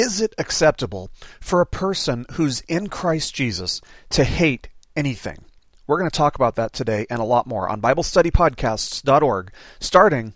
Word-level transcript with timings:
Is 0.00 0.18
it 0.22 0.34
acceptable 0.38 1.10
for 1.42 1.60
a 1.60 1.66
person 1.66 2.24
who's 2.32 2.62
in 2.62 2.86
Christ 2.86 3.34
Jesus 3.34 3.82
to 4.08 4.24
hate 4.24 4.70
anything? 4.96 5.44
We're 5.86 5.98
going 5.98 6.10
to 6.10 6.16
talk 6.16 6.36
about 6.36 6.54
that 6.54 6.72
today 6.72 7.04
and 7.10 7.20
a 7.20 7.24
lot 7.24 7.46
more 7.46 7.68
on 7.68 7.82
BibleStudyPodcasts.org, 7.82 9.52
starting 9.78 10.32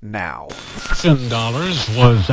now. 0.00 0.46
$10 0.50 1.96
was 1.98 2.30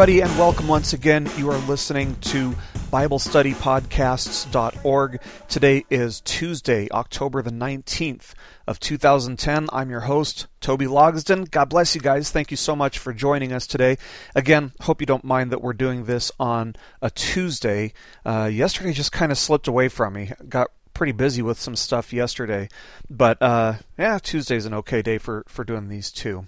everybody, 0.00 0.20
and 0.20 0.38
welcome 0.38 0.68
once 0.68 0.92
again. 0.92 1.28
You 1.36 1.50
are 1.50 1.58
listening 1.66 2.14
to 2.20 2.54
BibleStudyPodcasts.org. 2.92 5.20
Today 5.48 5.84
is 5.90 6.20
Tuesday, 6.20 6.86
October 6.92 7.42
the 7.42 7.50
19th 7.50 8.34
of 8.68 8.78
2010. 8.78 9.68
I'm 9.72 9.90
your 9.90 10.02
host, 10.02 10.46
Toby 10.60 10.86
Logsden. 10.86 11.50
God 11.50 11.68
bless 11.68 11.96
you 11.96 12.00
guys. 12.00 12.30
Thank 12.30 12.52
you 12.52 12.56
so 12.56 12.76
much 12.76 13.00
for 13.00 13.12
joining 13.12 13.52
us 13.52 13.66
today. 13.66 13.98
Again, 14.36 14.70
hope 14.82 15.00
you 15.00 15.06
don't 15.06 15.24
mind 15.24 15.50
that 15.50 15.62
we're 15.62 15.72
doing 15.72 16.04
this 16.04 16.30
on 16.38 16.76
a 17.02 17.10
Tuesday. 17.10 17.92
Uh, 18.24 18.48
yesterday 18.52 18.92
just 18.92 19.10
kind 19.10 19.32
of 19.32 19.38
slipped 19.38 19.66
away 19.66 19.88
from 19.88 20.12
me. 20.12 20.30
Got 20.48 20.70
pretty 20.94 21.10
busy 21.10 21.42
with 21.42 21.58
some 21.58 21.74
stuff 21.74 22.12
yesterday, 22.12 22.68
but 23.10 23.42
uh, 23.42 23.74
yeah, 23.98 24.20
Tuesday's 24.22 24.64
an 24.64 24.74
okay 24.74 25.02
day 25.02 25.18
for, 25.18 25.42
for 25.48 25.64
doing 25.64 25.88
these 25.88 26.12
too. 26.12 26.46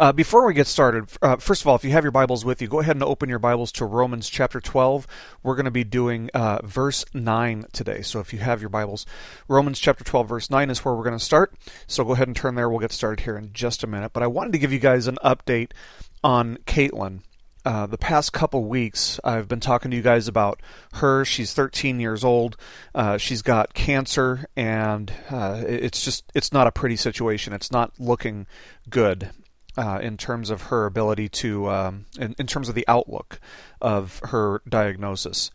Uh, 0.00 0.12
before 0.12 0.46
we 0.46 0.54
get 0.54 0.66
started, 0.66 1.08
uh, 1.22 1.36
first 1.36 1.62
of 1.62 1.66
all, 1.66 1.74
if 1.74 1.84
you 1.84 1.90
have 1.90 2.04
your 2.04 2.12
Bibles 2.12 2.44
with 2.44 2.62
you, 2.62 2.68
go 2.68 2.80
ahead 2.80 2.94
and 2.94 3.02
open 3.02 3.28
your 3.28 3.40
Bibles 3.40 3.72
to 3.72 3.84
Romans 3.84 4.28
chapter 4.28 4.60
12. 4.60 5.06
We're 5.42 5.56
going 5.56 5.64
to 5.64 5.70
be 5.70 5.84
doing 5.84 6.30
uh, 6.34 6.60
verse 6.64 7.04
9 7.14 7.64
today. 7.72 8.02
So 8.02 8.20
if 8.20 8.32
you 8.32 8.38
have 8.38 8.60
your 8.60 8.70
Bibles, 8.70 9.06
Romans 9.48 9.78
chapter 9.80 10.04
12, 10.04 10.28
verse 10.28 10.50
9 10.50 10.70
is 10.70 10.84
where 10.84 10.94
we're 10.94 11.02
going 11.02 11.18
to 11.18 11.24
start. 11.24 11.54
So 11.86 12.04
go 12.04 12.12
ahead 12.12 12.28
and 12.28 12.36
turn 12.36 12.54
there. 12.54 12.68
We'll 12.68 12.78
get 12.78 12.92
started 12.92 13.24
here 13.24 13.36
in 13.36 13.52
just 13.52 13.82
a 13.82 13.86
minute. 13.86 14.12
But 14.12 14.22
I 14.22 14.28
wanted 14.28 14.52
to 14.52 14.58
give 14.58 14.72
you 14.72 14.78
guys 14.78 15.06
an 15.08 15.18
update 15.24 15.72
on 16.22 16.58
Caitlin. 16.66 17.22
Uh, 17.64 17.86
the 17.86 17.98
past 17.98 18.32
couple 18.32 18.64
weeks, 18.64 19.20
I've 19.24 19.48
been 19.48 19.60
talking 19.60 19.90
to 19.90 19.96
you 19.96 20.02
guys 20.02 20.28
about 20.28 20.60
her. 20.94 21.24
She's 21.24 21.52
13 21.52 22.00
years 22.00 22.24
old. 22.24 22.56
Uh, 22.94 23.18
she's 23.18 23.42
got 23.42 23.74
cancer, 23.74 24.46
and 24.56 25.12
uh, 25.28 25.62
it's 25.66 26.02
just 26.02 26.24
it's 26.34 26.52
not 26.52 26.66
a 26.66 26.72
pretty 26.72 26.96
situation. 26.96 27.52
It's 27.52 27.70
not 27.70 27.92
looking 27.98 28.46
good 28.88 29.32
uh, 29.78 30.00
in 30.02 30.16
terms 30.16 30.50
of 30.50 30.62
her 30.62 30.86
ability 30.86 31.28
to, 31.28 31.70
um, 31.70 32.06
in, 32.18 32.34
in, 32.36 32.48
terms 32.48 32.68
of 32.68 32.74
the 32.74 32.84
outlook 32.88 33.38
of 33.80 34.20
her 34.24 34.60
diagnosis. 34.68 35.52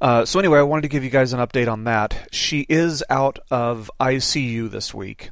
Uh, 0.00 0.24
so 0.24 0.38
anyway, 0.38 0.60
I 0.60 0.62
wanted 0.62 0.82
to 0.82 0.88
give 0.88 1.02
you 1.02 1.10
guys 1.10 1.32
an 1.32 1.40
update 1.40 1.70
on 1.70 1.82
that. 1.84 2.28
She 2.30 2.64
is 2.68 3.02
out 3.10 3.40
of 3.50 3.90
ICU 3.98 4.70
this 4.70 4.94
week, 4.94 5.30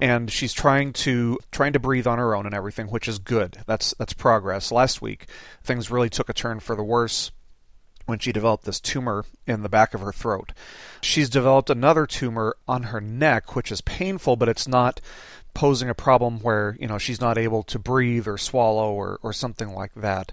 and 0.00 0.30
she's 0.32 0.54
trying 0.54 0.94
to 0.94 1.38
trying 1.50 1.74
to 1.74 1.78
breathe 1.78 2.06
on 2.06 2.18
her 2.18 2.34
own 2.34 2.46
and 2.46 2.54
everything, 2.54 2.86
which 2.86 3.06
is 3.06 3.18
good. 3.18 3.58
That's 3.66 3.92
that's 3.98 4.14
progress. 4.14 4.72
Last 4.72 5.02
week, 5.02 5.26
things 5.62 5.90
really 5.90 6.08
took 6.08 6.30
a 6.30 6.34
turn 6.34 6.60
for 6.60 6.74
the 6.74 6.84
worse 6.84 7.32
when 8.06 8.18
she 8.18 8.32
developed 8.32 8.64
this 8.64 8.80
tumor 8.80 9.24
in 9.46 9.62
the 9.62 9.68
back 9.68 9.92
of 9.92 10.00
her 10.00 10.12
throat. 10.12 10.52
She's 11.02 11.28
developed 11.28 11.68
another 11.68 12.06
tumor 12.06 12.56
on 12.66 12.84
her 12.84 13.00
neck, 13.00 13.54
which 13.54 13.70
is 13.70 13.80
painful, 13.82 14.36
but 14.36 14.48
it's 14.48 14.68
not 14.68 15.00
posing 15.54 15.88
a 15.88 15.94
problem 15.94 16.40
where 16.40 16.76
you 16.80 16.86
know 16.86 16.98
she's 16.98 17.20
not 17.20 17.38
able 17.38 17.62
to 17.64 17.78
breathe 17.78 18.28
or 18.28 18.36
swallow 18.36 18.92
or, 18.92 19.18
or 19.22 19.32
something 19.32 19.72
like 19.72 19.94
that. 19.94 20.32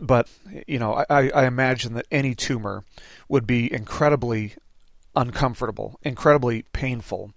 But 0.00 0.28
you 0.66 0.78
know, 0.78 1.04
I, 1.10 1.30
I 1.30 1.46
imagine 1.46 1.94
that 1.94 2.06
any 2.10 2.34
tumor 2.34 2.84
would 3.28 3.46
be 3.46 3.72
incredibly 3.72 4.54
uncomfortable, 5.16 5.98
incredibly 6.02 6.62
painful. 6.72 7.32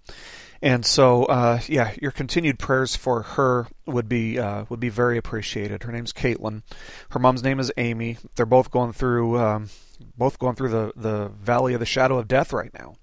And 0.62 0.86
so, 0.86 1.24
uh, 1.24 1.60
yeah, 1.66 1.92
your 2.00 2.10
continued 2.10 2.58
prayers 2.58 2.96
for 2.96 3.20
her 3.22 3.66
would 3.84 4.08
be 4.08 4.38
uh, 4.38 4.64
would 4.70 4.80
be 4.80 4.88
very 4.88 5.18
appreciated. 5.18 5.82
Her 5.82 5.92
name's 5.92 6.12
Caitlin. 6.12 6.62
Her 7.10 7.18
mom's 7.18 7.42
name 7.42 7.60
is 7.60 7.70
Amy. 7.76 8.16
They're 8.34 8.46
both 8.46 8.70
going 8.70 8.94
through 8.94 9.38
um, 9.38 9.68
both 10.16 10.38
going 10.38 10.54
through 10.54 10.70
the 10.70 10.92
the 10.96 11.28
valley 11.28 11.74
of 11.74 11.80
the 11.80 11.86
shadow 11.86 12.18
of 12.18 12.28
death 12.28 12.52
right 12.52 12.72
now. 12.72 12.94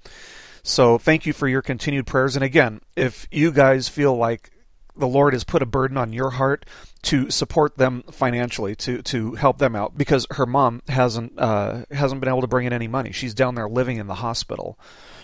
So 0.63 0.97
thank 0.97 1.25
you 1.25 1.33
for 1.33 1.47
your 1.47 1.61
continued 1.61 2.07
prayers. 2.07 2.35
And 2.35 2.43
again, 2.43 2.81
if 2.95 3.27
you 3.31 3.51
guys 3.51 3.87
feel 3.87 4.15
like 4.15 4.51
the 4.95 5.07
Lord 5.07 5.33
has 5.33 5.43
put 5.43 5.61
a 5.61 5.65
burden 5.65 5.97
on 5.97 6.13
your 6.13 6.31
heart 6.31 6.65
to 7.03 7.29
support 7.29 7.77
them 7.77 8.03
financially, 8.11 8.75
to 8.75 9.01
to 9.01 9.33
help 9.33 9.57
them 9.57 9.75
out, 9.75 9.97
because 9.97 10.27
her 10.31 10.45
mom 10.45 10.81
hasn't 10.87 11.33
uh, 11.37 11.85
hasn't 11.91 12.21
been 12.21 12.29
able 12.29 12.41
to 12.41 12.47
bring 12.47 12.67
in 12.67 12.73
any 12.73 12.87
money. 12.87 13.11
She's 13.11 13.33
down 13.33 13.55
there 13.55 13.69
living 13.69 13.97
in 13.97 14.07
the 14.07 14.15
hospital. 14.15 14.77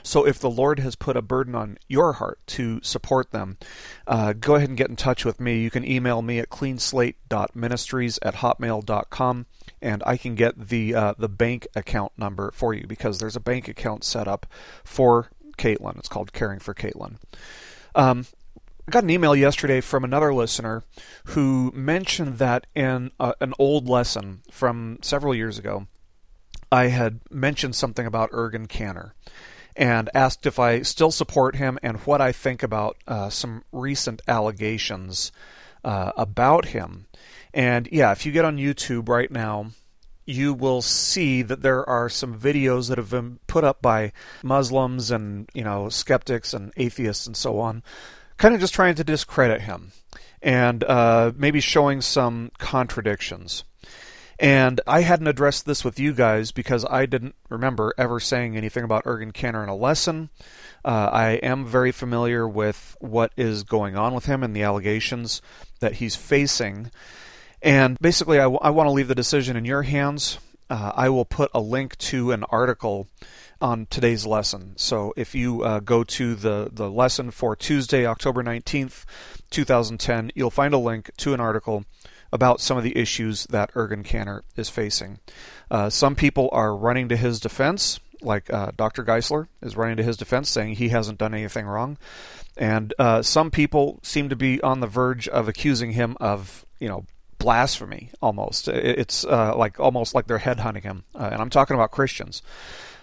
So 0.04 0.26
if 0.26 0.40
the 0.40 0.50
Lord 0.50 0.80
has 0.80 0.96
put 0.96 1.18
a 1.18 1.22
burden 1.22 1.54
on 1.54 1.78
your 1.88 2.14
heart 2.14 2.40
to 2.48 2.80
support 2.82 3.32
them, 3.32 3.58
uh, 4.08 4.34
go 4.34 4.56
ahead 4.56 4.70
and 4.70 4.78
get 4.78 4.90
in 4.90 4.96
touch 4.96 5.26
with 5.26 5.40
me. 5.40 5.60
You 5.60 5.70
can 5.70 5.86
email 5.86 6.22
me 6.22 6.40
at 6.40 6.50
cleanslate.ministries 6.50 8.18
at 8.22 8.36
hotmail.com 8.36 9.46
and 9.82 10.04
I 10.06 10.18
can 10.18 10.36
get 10.36 10.70
the 10.70 10.96
uh, 10.96 11.14
the 11.18 11.30
bank 11.30 11.68
account 11.76 12.14
number 12.18 12.52
for 12.52 12.74
you 12.74 12.88
because 12.88 13.20
there's 13.20 13.36
a 13.36 13.42
bank 13.42 13.68
account 13.68 14.04
set 14.04 14.28
up 14.28 14.46
for 14.84 15.30
Caitlin. 15.58 15.98
It's 15.98 16.10
called 16.10 16.34
Caring 16.34 16.60
for 16.60 16.74
Caitlin. 16.74 17.16
Um, 17.96 18.26
I 18.88 18.92
got 18.92 19.04
an 19.04 19.10
email 19.10 19.36
yesterday 19.36 19.82
from 19.82 20.06
another 20.06 20.34
listener 20.34 20.84
who 21.26 21.72
mentioned 21.76 22.38
that 22.38 22.68
in 22.74 23.12
uh, 23.20 23.34
an 23.42 23.54
old 23.60 23.90
lesson 23.90 24.44
from 24.50 25.00
several 25.02 25.36
years 25.36 25.60
ago, 25.60 25.88
I 26.72 26.88
had 26.88 27.20
mentioned 27.30 27.76
something 27.76 28.06
about 28.06 28.32
Ergun 28.32 28.68
Caner 28.68 29.12
and 29.76 30.10
asked 30.14 30.46
if 30.46 30.58
I 30.58 30.84
still 30.84 31.12
support 31.12 31.58
him 31.58 31.78
and 31.84 31.98
what 31.98 32.22
I 32.22 32.32
think 32.32 32.64
about 32.64 32.96
uh, 33.08 33.30
some 33.30 33.64
recent 33.74 34.22
allegations 34.28 35.34
uh, 35.84 36.14
about 36.16 36.68
him. 36.68 37.07
And 37.58 37.90
yeah, 37.92 38.12
if 38.12 38.24
you 38.24 38.32
get 38.32 38.46
on 38.46 38.58
YouTube 38.58 39.10
right 39.10 39.32
now, 39.32 39.72
you 40.28 40.54
will 40.54 40.84
see 40.84 41.42
that 41.42 41.64
there 41.64 41.84
are 41.90 42.08
some 42.08 42.40
videos 42.40 42.88
that 42.88 43.00
have 43.00 43.10
been 43.10 43.40
put 43.48 43.64
up 43.64 43.82
by 43.82 44.12
Muslims 44.44 45.10
and, 45.10 45.50
you 45.56 45.64
know, 45.64 45.90
skeptics 45.90 46.54
and 46.54 46.72
atheists 46.78 47.26
and 47.26 47.36
so 47.36 47.60
on, 47.60 47.82
kind 48.38 48.54
of 48.54 48.62
just 48.62 48.76
trying 48.76 48.94
to 48.94 49.04
discredit 49.04 49.62
him 49.62 49.92
and 50.40 50.84
uh, 50.84 51.32
maybe 51.36 51.60
showing 51.60 52.00
some 52.00 52.52
contradictions. 52.60 53.64
And 54.38 54.80
I 54.86 55.02
hadn't 55.02 55.26
addressed 55.26 55.66
this 55.66 55.84
with 55.84 56.00
you 56.00 56.14
guys 56.14 56.52
because 56.52 56.86
I 56.88 57.08
didn't 57.08 57.34
remember 57.50 57.92
ever 57.98 58.20
saying 58.20 58.56
anything 58.56 58.84
about 58.84 59.06
Ergun 59.06 59.34
Caner 59.34 59.64
in 59.64 59.70
a 59.70 59.76
lesson. 59.76 60.30
Uh, 60.86 61.10
I 61.12 61.30
am 61.42 61.66
very 61.66 61.92
familiar 61.92 62.48
with 62.48 62.96
what 63.00 63.32
is 63.36 63.64
going 63.64 63.98
on 63.98 64.14
with 64.14 64.26
him 64.26 64.44
and 64.44 64.56
the 64.56 64.62
allegations 64.62 65.42
that 65.80 65.94
he's 65.94 66.16
facing. 66.16 66.92
And 67.62 67.98
basically, 68.00 68.40
I, 68.40 68.44
w- 68.44 68.60
I 68.62 68.70
want 68.70 68.88
to 68.88 68.92
leave 68.92 69.08
the 69.08 69.16
decision 69.16 69.56
in 69.56 69.66
your 69.66 69.84
hands. 69.84 70.40
Uh, 70.70 70.92
I 70.96 71.10
will 71.10 71.26
put 71.26 71.50
a 71.54 71.62
link 71.62 71.98
to 71.98 72.32
an 72.32 72.44
article 72.46 73.08
on 73.62 73.88
today's 73.90 74.26
lesson. 74.26 74.74
So 74.76 75.14
if 75.16 75.34
you 75.34 75.64
uh, 75.64 75.80
go 75.80 76.04
to 76.04 76.36
the, 76.36 76.70
the 76.72 76.90
lesson 76.90 77.32
for 77.32 77.56
Tuesday, 77.56 78.06
October 78.06 78.44
19th, 78.44 79.06
2010, 79.50 80.32
you'll 80.36 80.52
find 80.52 80.74
a 80.74 80.78
link 80.78 81.10
to 81.18 81.34
an 81.34 81.40
article 81.40 81.86
about 82.32 82.62
some 82.62 82.78
of 82.78 82.84
the 82.84 82.98
issues 82.98 83.46
that 83.46 83.74
Ergun 83.74 84.04
Caner 84.04 84.42
is 84.56 84.70
facing. 84.70 85.20
Uh, 85.72 85.90
some 85.90 86.16
people 86.16 86.50
are 86.52 86.76
running 86.76 87.10
to 87.10 87.18
his 87.18 87.40
defense, 87.40 88.00
like 88.22 88.52
uh, 88.52 88.72
Dr. 88.76 89.04
Geisler 89.04 89.48
is 89.62 89.78
running 89.78 89.98
to 89.98 90.04
his 90.04 90.18
defense, 90.18 90.50
saying 90.50 90.76
he 90.76 90.90
hasn't 90.90 91.20
done 91.20 91.34
anything 91.34 91.66
wrong. 91.66 91.98
And 92.58 92.94
uh, 93.00 93.22
some 93.22 93.52
people 93.52 94.00
seem 94.04 94.30
to 94.30 94.36
be 94.36 94.62
on 94.62 94.82
the 94.82 94.88
verge 94.88 95.28
of 95.28 95.48
accusing 95.48 95.92
him 95.92 96.18
of, 96.20 96.66
you 96.80 96.90
know, 96.90 97.06
blasphemy 97.48 98.12
almost. 98.22 98.68
It's 98.68 99.24
uh, 99.24 99.56
like 99.56 99.80
almost 99.80 100.14
like 100.14 100.28
they're 100.28 100.38
headhunting 100.38 100.84
him, 100.84 101.06
uh, 101.16 101.30
and 101.32 101.42
I'm 101.42 101.50
talking 101.50 101.76
about 101.76 101.92
Christians. 101.92 102.42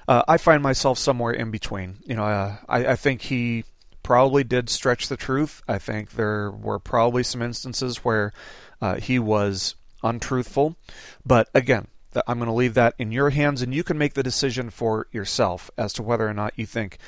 Uh, 0.06 0.22
I 0.28 0.36
find 0.36 0.62
myself 0.62 0.98
somewhere 0.98 1.32
in 1.32 1.50
between. 1.50 1.96
You 2.04 2.16
know, 2.16 2.24
uh, 2.24 2.56
I, 2.68 2.88
I, 2.88 2.96
think 2.96 3.22
he 3.22 3.64
probably 4.02 4.44
did 4.44 4.68
stretch 4.68 5.08
the 5.08 5.16
truth. 5.16 5.62
I 5.66 5.78
think 5.78 6.10
there 6.10 6.50
were 6.50 6.78
probably 6.78 7.22
some 7.22 7.40
instances 7.40 8.04
where 8.04 8.34
uh, 8.82 8.96
he 8.96 9.18
was 9.18 9.76
untruthful, 10.02 10.76
but 11.24 11.48
again. 11.54 11.88
I'm 12.28 12.38
going 12.38 12.46
to 12.46 12.54
leave 12.54 12.74
that 12.74 12.94
in 12.96 13.10
your 13.10 13.30
hands, 13.30 13.60
and 13.60 13.74
you 13.74 13.82
can 13.82 13.98
make 13.98 14.14
the 14.14 14.22
decision 14.22 14.70
for 14.70 15.08
yourself 15.10 15.68
as 15.76 15.92
to 15.94 16.02
whether 16.04 16.28
or 16.28 16.32
not 16.32 16.52
you 16.54 16.64
think 16.64 16.98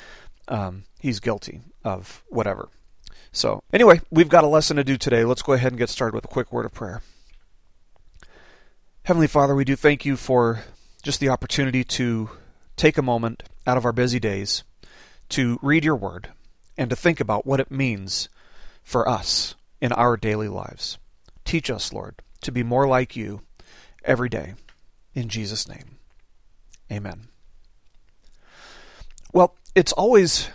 um, 0.49 0.83
he's 0.99 1.21
guilty 1.21 1.61
of 1.81 2.25
whatever. 2.27 2.67
So, 3.31 3.63
anyway, 3.71 4.01
we've 4.11 4.27
got 4.27 4.43
a 4.43 4.47
lesson 4.47 4.75
to 4.75 4.83
do 4.83 4.97
today. 4.97 5.23
Let's 5.23 5.43
go 5.43 5.53
ahead 5.53 5.71
and 5.71 5.79
get 5.79 5.87
started 5.87 6.13
with 6.13 6.25
a 6.25 6.27
quick 6.27 6.51
word 6.51 6.65
of 6.65 6.73
prayer. 6.73 7.01
Heavenly 9.07 9.27
Father, 9.27 9.55
we 9.55 9.63
do 9.63 9.77
thank 9.77 10.03
you 10.03 10.17
for 10.17 10.65
just 11.01 11.21
the 11.21 11.29
opportunity 11.29 11.85
to 11.85 12.29
take 12.75 12.97
a 12.97 13.01
moment 13.01 13.41
out 13.65 13.77
of 13.77 13.85
our 13.85 13.93
busy 13.93 14.19
days 14.19 14.65
to 15.29 15.57
read 15.61 15.85
your 15.85 15.95
word 15.95 16.31
and 16.77 16.89
to 16.89 16.95
think 16.97 17.21
about 17.21 17.45
what 17.45 17.61
it 17.61 17.71
means 17.71 18.27
for 18.83 19.07
us 19.07 19.55
in 19.79 19.93
our 19.93 20.17
daily 20.17 20.49
lives. 20.49 20.97
Teach 21.45 21.71
us, 21.71 21.93
Lord, 21.93 22.15
to 22.41 22.51
be 22.51 22.63
more 22.63 22.85
like 22.85 23.15
you 23.15 23.43
every 24.03 24.27
day. 24.27 24.55
In 25.15 25.29
Jesus' 25.29 25.69
name, 25.69 25.99
amen. 26.91 27.29
Well, 29.31 29.55
it's 29.73 29.93
always 29.93 30.49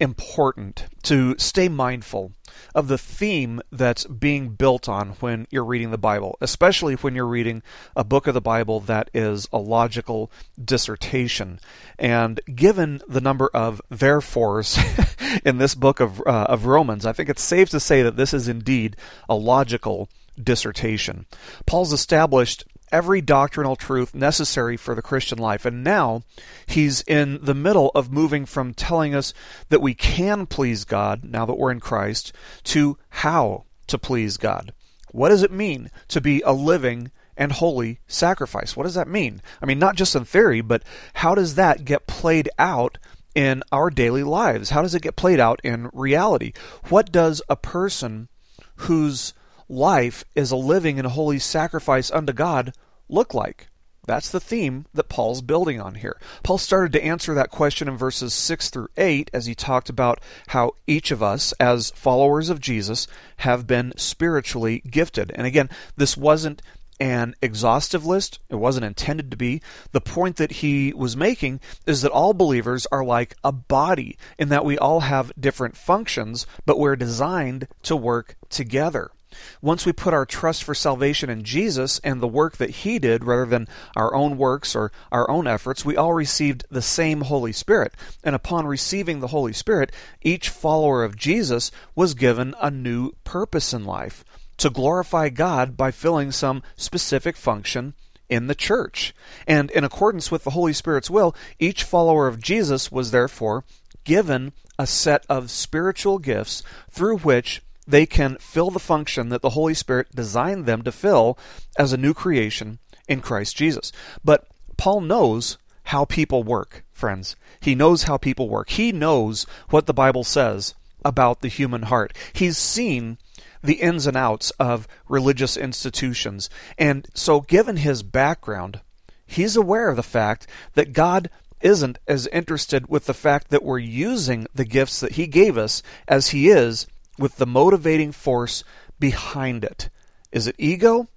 important 0.00 0.86
to 1.02 1.36
stay 1.38 1.68
mindful 1.68 2.32
of 2.74 2.88
the 2.88 2.98
theme 2.98 3.60
that's 3.70 4.04
being 4.04 4.50
built 4.50 4.88
on 4.88 5.10
when 5.20 5.46
you're 5.50 5.64
reading 5.64 5.90
the 5.90 5.98
Bible, 5.98 6.36
especially 6.40 6.94
when 6.94 7.14
you're 7.14 7.26
reading 7.26 7.62
a 7.96 8.04
book 8.04 8.26
of 8.26 8.34
the 8.34 8.40
Bible 8.40 8.80
that 8.80 9.10
is 9.14 9.48
a 9.52 9.58
logical 9.58 10.30
dissertation. 10.62 11.60
And 11.98 12.40
given 12.54 13.00
the 13.08 13.20
number 13.20 13.50
of 13.54 13.80
therefores 13.90 14.78
in 15.44 15.58
this 15.58 15.74
book 15.74 16.00
of, 16.00 16.20
uh, 16.20 16.46
of 16.48 16.66
Romans, 16.66 17.06
I 17.06 17.12
think 17.12 17.28
it's 17.28 17.42
safe 17.42 17.70
to 17.70 17.80
say 17.80 18.02
that 18.02 18.16
this 18.16 18.34
is 18.34 18.48
indeed 18.48 18.96
a 19.28 19.34
logical 19.34 20.08
dissertation. 20.42 21.26
Paul's 21.66 21.92
established 21.92 22.64
every 22.92 23.20
doctrinal 23.20 23.74
truth 23.74 24.14
necessary 24.14 24.76
for 24.76 24.94
the 24.94 25.02
Christian 25.02 25.38
life. 25.38 25.64
And 25.64 25.82
now 25.82 26.22
he's 26.66 27.00
in 27.02 27.40
the 27.42 27.54
middle 27.54 27.90
of 27.94 28.12
moving 28.12 28.46
from 28.46 28.74
telling 28.74 29.14
us 29.14 29.34
that 29.70 29.82
we 29.82 29.94
can 29.94 30.46
please 30.46 30.84
God, 30.84 31.24
now 31.24 31.46
that 31.46 31.58
we're 31.58 31.72
in 31.72 31.80
Christ, 31.80 32.32
to 32.64 32.98
how 33.08 33.64
to 33.88 33.98
please 33.98 34.36
God. 34.36 34.72
What 35.10 35.30
does 35.30 35.42
it 35.42 35.50
mean 35.50 35.90
to 36.08 36.20
be 36.20 36.42
a 36.42 36.52
living 36.52 37.10
and 37.36 37.52
holy 37.52 37.98
sacrifice? 38.06 38.76
What 38.76 38.84
does 38.84 38.94
that 38.94 39.08
mean? 39.08 39.42
I 39.60 39.66
mean, 39.66 39.78
not 39.78 39.96
just 39.96 40.14
in 40.14 40.24
theory, 40.24 40.60
but 40.60 40.82
how 41.14 41.34
does 41.34 41.54
that 41.56 41.84
get 41.84 42.06
played 42.06 42.48
out 42.58 42.98
in 43.34 43.62
our 43.72 43.90
daily 43.90 44.22
lives? 44.22 44.70
How 44.70 44.82
does 44.82 44.94
it 44.94 45.02
get 45.02 45.16
played 45.16 45.40
out 45.40 45.60
in 45.64 45.90
reality? 45.92 46.52
What 46.88 47.10
does 47.10 47.42
a 47.48 47.56
person 47.56 48.28
whose 48.76 49.32
life 49.68 50.24
is 50.34 50.50
a 50.50 50.56
living 50.56 50.98
and 50.98 51.08
holy 51.08 51.38
sacrifice 51.38 52.10
unto 52.10 52.32
God 52.32 52.74
look 53.08 53.34
like? 53.34 53.68
That's 54.04 54.30
the 54.30 54.40
theme 54.40 54.86
that 54.94 55.08
Paul's 55.08 55.42
building 55.42 55.80
on 55.80 55.94
here. 55.94 56.18
Paul 56.42 56.58
started 56.58 56.92
to 56.92 57.04
answer 57.04 57.34
that 57.34 57.50
question 57.50 57.86
in 57.86 57.96
verses 57.96 58.34
6 58.34 58.70
through 58.70 58.88
8 58.96 59.30
as 59.32 59.46
he 59.46 59.54
talked 59.54 59.88
about 59.88 60.20
how 60.48 60.72
each 60.88 61.12
of 61.12 61.22
us, 61.22 61.52
as 61.60 61.90
followers 61.90 62.50
of 62.50 62.60
Jesus, 62.60 63.06
have 63.38 63.66
been 63.66 63.92
spiritually 63.96 64.82
gifted. 64.90 65.30
And 65.36 65.46
again, 65.46 65.70
this 65.96 66.16
wasn't 66.16 66.62
an 66.98 67.34
exhaustive 67.40 68.04
list. 68.04 68.40
It 68.48 68.56
wasn't 68.56 68.86
intended 68.86 69.30
to 69.30 69.36
be. 69.36 69.62
The 69.92 70.00
point 70.00 70.36
that 70.36 70.52
he 70.52 70.92
was 70.92 71.16
making 71.16 71.60
is 71.86 72.02
that 72.02 72.12
all 72.12 72.34
believers 72.34 72.86
are 72.90 73.04
like 73.04 73.36
a 73.44 73.52
body 73.52 74.18
in 74.36 74.48
that 74.48 74.64
we 74.64 74.78
all 74.78 75.00
have 75.00 75.32
different 75.38 75.76
functions, 75.76 76.46
but 76.66 76.78
we're 76.78 76.96
designed 76.96 77.68
to 77.84 77.94
work 77.94 78.36
together. 78.50 79.12
Once 79.60 79.84
we 79.86 79.92
put 79.92 80.14
our 80.14 80.26
trust 80.26 80.64
for 80.64 80.74
salvation 80.74 81.30
in 81.30 81.42
Jesus 81.42 81.98
and 82.04 82.20
the 82.20 82.28
work 82.28 82.56
that 82.56 82.70
He 82.70 82.98
did 82.98 83.24
rather 83.24 83.46
than 83.46 83.68
our 83.96 84.14
own 84.14 84.36
works 84.36 84.74
or 84.74 84.92
our 85.10 85.30
own 85.30 85.46
efforts, 85.46 85.84
we 85.84 85.96
all 85.96 86.12
received 86.12 86.64
the 86.70 86.82
same 86.82 87.22
Holy 87.22 87.52
Spirit. 87.52 87.94
And 88.24 88.34
upon 88.34 88.66
receiving 88.66 89.20
the 89.20 89.28
Holy 89.28 89.52
Spirit, 89.52 89.92
each 90.22 90.48
follower 90.48 91.04
of 91.04 91.16
Jesus 91.16 91.70
was 91.94 92.14
given 92.14 92.54
a 92.60 92.70
new 92.70 93.12
purpose 93.24 93.72
in 93.72 93.84
life 93.84 94.24
to 94.58 94.70
glorify 94.70 95.28
God 95.28 95.76
by 95.76 95.90
filling 95.90 96.30
some 96.30 96.62
specific 96.76 97.36
function 97.36 97.94
in 98.28 98.46
the 98.46 98.54
church. 98.54 99.14
And 99.46 99.70
in 99.70 99.84
accordance 99.84 100.30
with 100.30 100.44
the 100.44 100.50
Holy 100.50 100.72
Spirit's 100.72 101.10
will, 101.10 101.34
each 101.58 101.84
follower 101.84 102.28
of 102.28 102.40
Jesus 102.40 102.90
was 102.90 103.10
therefore 103.10 103.64
given 104.04 104.52
a 104.78 104.86
set 104.86 105.24
of 105.28 105.50
spiritual 105.50 106.18
gifts 106.18 106.62
through 106.90 107.18
which 107.18 107.62
they 107.92 108.06
can 108.06 108.38
fill 108.40 108.70
the 108.70 108.78
function 108.78 109.28
that 109.28 109.42
the 109.42 109.50
Holy 109.50 109.74
Spirit 109.74 110.08
designed 110.14 110.64
them 110.64 110.80
to 110.80 110.90
fill 110.90 111.38
as 111.78 111.92
a 111.92 111.98
new 111.98 112.14
creation 112.14 112.78
in 113.06 113.20
Christ 113.20 113.54
Jesus. 113.54 113.92
But 114.24 114.48
Paul 114.78 115.02
knows 115.02 115.58
how 115.84 116.06
people 116.06 116.42
work, 116.42 116.84
friends. 116.90 117.36
He 117.60 117.74
knows 117.74 118.04
how 118.04 118.16
people 118.16 118.48
work. 118.48 118.70
He 118.70 118.92
knows 118.92 119.44
what 119.68 119.84
the 119.84 119.92
Bible 119.92 120.24
says 120.24 120.74
about 121.04 121.42
the 121.42 121.48
human 121.48 121.82
heart. 121.82 122.16
He's 122.32 122.56
seen 122.56 123.18
the 123.62 123.74
ins 123.74 124.06
and 124.06 124.16
outs 124.16 124.52
of 124.52 124.88
religious 125.06 125.58
institutions. 125.58 126.48
And 126.78 127.06
so, 127.12 127.42
given 127.42 127.76
his 127.76 128.02
background, 128.02 128.80
he's 129.26 129.54
aware 129.54 129.90
of 129.90 129.96
the 129.96 130.02
fact 130.02 130.46
that 130.72 130.94
God 130.94 131.28
isn't 131.60 131.98
as 132.08 132.26
interested 132.28 132.88
with 132.88 133.04
the 133.04 133.12
fact 133.12 133.50
that 133.50 133.62
we're 133.62 133.78
using 133.78 134.46
the 134.54 134.64
gifts 134.64 134.98
that 135.00 135.12
he 135.12 135.26
gave 135.26 135.58
us 135.58 135.82
as 136.08 136.28
he 136.28 136.48
is 136.48 136.86
with 137.18 137.36
the 137.36 137.46
motivating 137.46 138.12
force 138.12 138.64
behind 138.98 139.64
it. 139.64 139.90
Is 140.30 140.46
it 140.46 140.56
ego? 140.58 141.08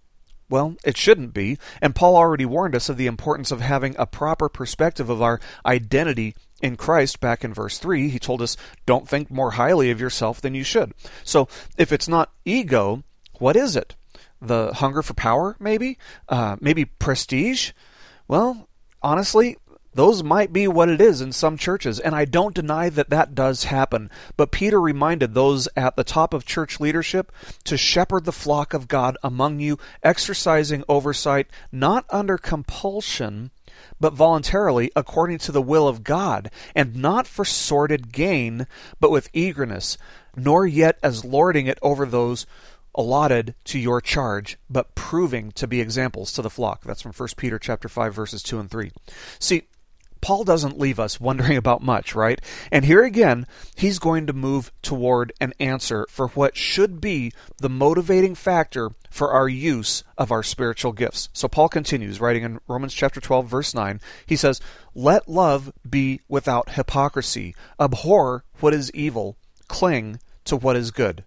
Well, 0.50 0.76
it 0.84 0.96
shouldn't 0.96 1.34
be, 1.34 1.58
and 1.82 1.96
Paul 1.96 2.16
already 2.16 2.46
warned 2.46 2.76
us 2.76 2.88
of 2.88 2.98
the 2.98 3.08
importance 3.08 3.52
of 3.52 3.62
having 3.62 3.96
a 3.98 4.06
proper 4.06 4.48
perspective 4.48 5.10
of 5.10 5.22
our 5.22 5.40
identity 5.66 6.36
in 6.62 6.76
Christ 6.76 7.20
back 7.20 7.44
in 7.44 7.54
verse 7.54 7.80
3. 7.80 8.10
He 8.10 8.20
told 8.20 8.44
us, 8.44 8.56
Don't 8.86 9.10
think 9.10 9.32
more 9.32 9.52
highly 9.52 9.90
of 9.90 10.00
yourself 10.00 10.42
than 10.42 10.54
you 10.54 10.64
should. 10.64 10.94
So, 11.24 11.48
if 11.78 11.92
it's 11.92 12.08
not 12.08 12.32
ego, 12.44 13.04
what 13.40 13.56
is 13.56 13.76
it? 13.76 13.96
The 14.40 14.74
hunger 14.74 15.02
for 15.02 15.16
power, 15.16 15.56
maybe? 15.60 15.98
Uh, 16.30 16.58
maybe 16.60 16.86
prestige? 16.86 17.72
Well, 18.28 18.70
honestly, 19.02 19.58
those 19.96 20.24
might 20.24 20.52
be 20.52 20.68
what 20.68 20.90
it 20.90 21.00
is 21.00 21.22
in 21.22 21.32
some 21.32 21.58
churches, 21.58 22.02
and 22.02 22.14
I 22.14 22.26
don't 22.26 22.54
deny 22.54 22.90
that 22.90 23.10
that 23.10 23.34
does 23.34 23.64
happen. 23.64 24.12
But 24.36 24.52
Peter 24.52 24.80
reminded 24.80 25.34
those 25.34 25.70
at 25.78 25.96
the 25.96 26.04
top 26.04 26.34
of 26.34 26.46
church 26.46 26.82
leadership 26.82 27.32
to 27.64 27.78
shepherd 27.78 28.26
the 28.26 28.34
flock 28.34 28.74
of 28.74 28.90
God 28.90 29.18
among 29.24 29.62
you, 29.62 29.80
exercising 30.04 30.84
oversight 30.90 31.48
not 31.72 32.06
under 32.10 32.38
compulsion, 32.38 33.52
but 33.98 34.14
voluntarily 34.14 34.92
according 34.98 35.38
to 35.40 35.54
the 35.54 35.62
will 35.62 35.88
of 35.88 36.04
God, 36.04 36.52
and 36.76 36.98
not 36.98 37.26
for 37.26 37.46
sordid 37.46 38.12
gain, 38.12 38.68
but 39.00 39.12
with 39.12 39.30
eagerness, 39.32 39.98
nor 40.36 40.68
yet 40.68 41.00
as 41.02 41.24
lording 41.24 41.68
it 41.68 41.80
over 41.82 42.06
those 42.06 42.46
allotted 42.96 43.56
to 43.66 43.80
your 43.80 44.02
charge, 44.02 44.58
but 44.70 44.94
proving 44.94 45.52
to 45.54 45.68
be 45.68 45.80
examples 45.80 46.34
to 46.34 46.42
the 46.42 46.50
flock. 46.50 46.84
That's 46.84 47.02
from 47.02 47.14
1 47.14 47.30
Peter 47.38 47.60
chapter 47.60 47.88
5 47.88 48.14
verses 48.14 48.44
2 48.44 48.60
and 48.60 48.70
3. 48.72 48.92
See, 49.40 49.64
Paul 50.26 50.44
doesn't 50.44 50.80
leave 50.80 51.00
us 51.00 51.20
wondering 51.20 51.56
about 51.56 51.84
much, 51.84 52.16
right? 52.16 52.42
And 52.72 52.84
here 52.84 53.04
again, 53.04 53.46
he's 53.76 54.00
going 54.00 54.26
to 54.26 54.34
move 54.34 54.72
toward 54.82 55.32
an 55.40 55.54
answer 55.60 56.08
for 56.10 56.30
what 56.30 56.58
should 56.58 57.00
be 57.00 57.32
the 57.60 57.70
motivating 57.70 58.34
factor 58.34 58.90
for 59.12 59.32
our 59.32 59.48
use 59.48 60.04
of 60.18 60.32
our 60.32 60.42
spiritual 60.42 60.94
gifts. 60.94 61.30
So 61.32 61.48
Paul 61.48 61.70
continues, 61.70 62.20
writing 62.20 62.42
in 62.42 62.60
Romans 62.68 62.96
chapter 62.96 63.22
12, 63.22 63.46
verse 63.46 63.76
9, 63.76 64.02
he 64.26 64.36
says, 64.36 64.60
Let 64.96 65.30
love 65.30 65.72
be 65.88 66.22
without 66.28 66.72
hypocrisy, 66.72 67.54
abhor 67.80 68.46
what 68.62 68.74
is 68.74 68.90
evil, 68.96 69.38
cling 69.68 70.20
to 70.46 70.56
what 70.58 70.76
is 70.76 70.90
good. 70.90 71.24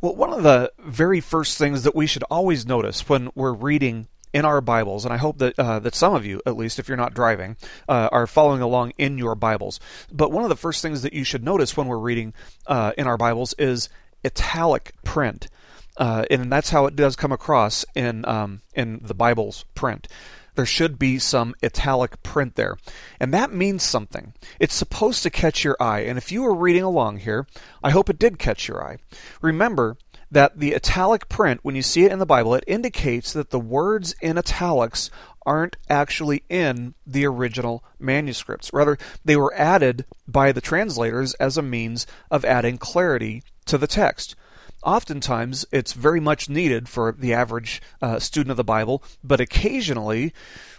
Well, 0.00 0.16
one 0.16 0.32
of 0.32 0.42
the 0.42 0.72
very 0.80 1.20
first 1.20 1.56
things 1.56 1.84
that 1.84 1.94
we 1.94 2.08
should 2.08 2.24
always 2.24 2.66
notice 2.66 3.08
when 3.08 3.30
we're 3.36 3.52
reading 3.52 4.08
in 4.32 4.44
our 4.44 4.60
Bibles, 4.60 5.04
and 5.04 5.12
I 5.12 5.16
hope 5.16 5.38
that 5.38 5.58
uh, 5.58 5.78
that 5.80 5.94
some 5.94 6.14
of 6.14 6.24
you, 6.24 6.40
at 6.46 6.56
least 6.56 6.78
if 6.78 6.88
you're 6.88 6.96
not 6.96 7.14
driving, 7.14 7.56
uh, 7.88 8.08
are 8.10 8.26
following 8.26 8.62
along 8.62 8.92
in 8.98 9.18
your 9.18 9.34
Bibles. 9.34 9.80
But 10.10 10.32
one 10.32 10.44
of 10.44 10.48
the 10.48 10.56
first 10.56 10.82
things 10.82 11.02
that 11.02 11.12
you 11.12 11.24
should 11.24 11.44
notice 11.44 11.76
when 11.76 11.86
we're 11.86 11.98
reading 11.98 12.34
uh, 12.66 12.92
in 12.96 13.06
our 13.06 13.16
Bibles 13.16 13.54
is 13.58 13.88
italic 14.24 14.94
print, 15.04 15.48
uh, 15.96 16.24
and 16.30 16.50
that's 16.50 16.70
how 16.70 16.86
it 16.86 16.96
does 16.96 17.16
come 17.16 17.32
across 17.32 17.84
in 17.94 18.24
um, 18.26 18.62
in 18.74 19.00
the 19.02 19.14
Bible's 19.14 19.64
print. 19.74 20.08
There 20.54 20.66
should 20.66 20.98
be 20.98 21.18
some 21.18 21.54
italic 21.62 22.22
print 22.22 22.56
there. 22.56 22.76
And 23.18 23.32
that 23.32 23.54
means 23.54 23.82
something. 23.82 24.34
It's 24.60 24.74
supposed 24.74 25.22
to 25.22 25.30
catch 25.30 25.64
your 25.64 25.76
eye. 25.80 26.00
And 26.00 26.18
if 26.18 26.30
you 26.30 26.42
were 26.42 26.54
reading 26.54 26.82
along 26.82 27.18
here, 27.18 27.46
I 27.82 27.90
hope 27.90 28.10
it 28.10 28.18
did 28.18 28.38
catch 28.38 28.68
your 28.68 28.84
eye. 28.84 28.98
Remember 29.40 29.96
that 30.32 30.58
the 30.58 30.74
italic 30.74 31.28
print, 31.28 31.60
when 31.62 31.76
you 31.76 31.82
see 31.82 32.04
it 32.04 32.10
in 32.10 32.18
the 32.18 32.26
Bible, 32.26 32.54
it 32.54 32.64
indicates 32.66 33.34
that 33.34 33.50
the 33.50 33.60
words 33.60 34.14
in 34.22 34.38
italics 34.38 35.10
aren't 35.44 35.76
actually 35.90 36.42
in 36.48 36.94
the 37.06 37.26
original 37.26 37.84
manuscripts. 37.98 38.72
Rather, 38.72 38.96
they 39.24 39.36
were 39.36 39.54
added 39.54 40.06
by 40.26 40.50
the 40.50 40.60
translators 40.60 41.34
as 41.34 41.58
a 41.58 41.62
means 41.62 42.06
of 42.30 42.44
adding 42.44 42.78
clarity 42.78 43.42
to 43.66 43.76
the 43.76 43.86
text. 43.86 44.34
Oftentimes, 44.82 45.66
it's 45.70 45.92
very 45.92 46.18
much 46.18 46.48
needed 46.48 46.88
for 46.88 47.12
the 47.12 47.34
average 47.34 47.82
uh, 48.00 48.18
student 48.18 48.52
of 48.52 48.56
the 48.56 48.64
Bible, 48.64 49.02
but 49.22 49.40
occasionally, 49.40 50.32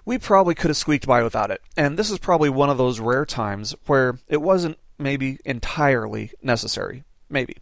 we 0.03 0.17
probably 0.17 0.55
could 0.55 0.69
have 0.69 0.77
squeaked 0.77 1.07
by 1.07 1.21
without 1.21 1.51
it. 1.51 1.61
And 1.77 1.97
this 1.97 2.09
is 2.09 2.17
probably 2.17 2.49
one 2.49 2.69
of 2.69 2.77
those 2.77 2.99
rare 2.99 3.25
times 3.25 3.75
where 3.85 4.17
it 4.27 4.41
wasn't 4.41 4.77
maybe 4.97 5.37
entirely 5.45 6.31
necessary. 6.41 7.03
Maybe. 7.29 7.57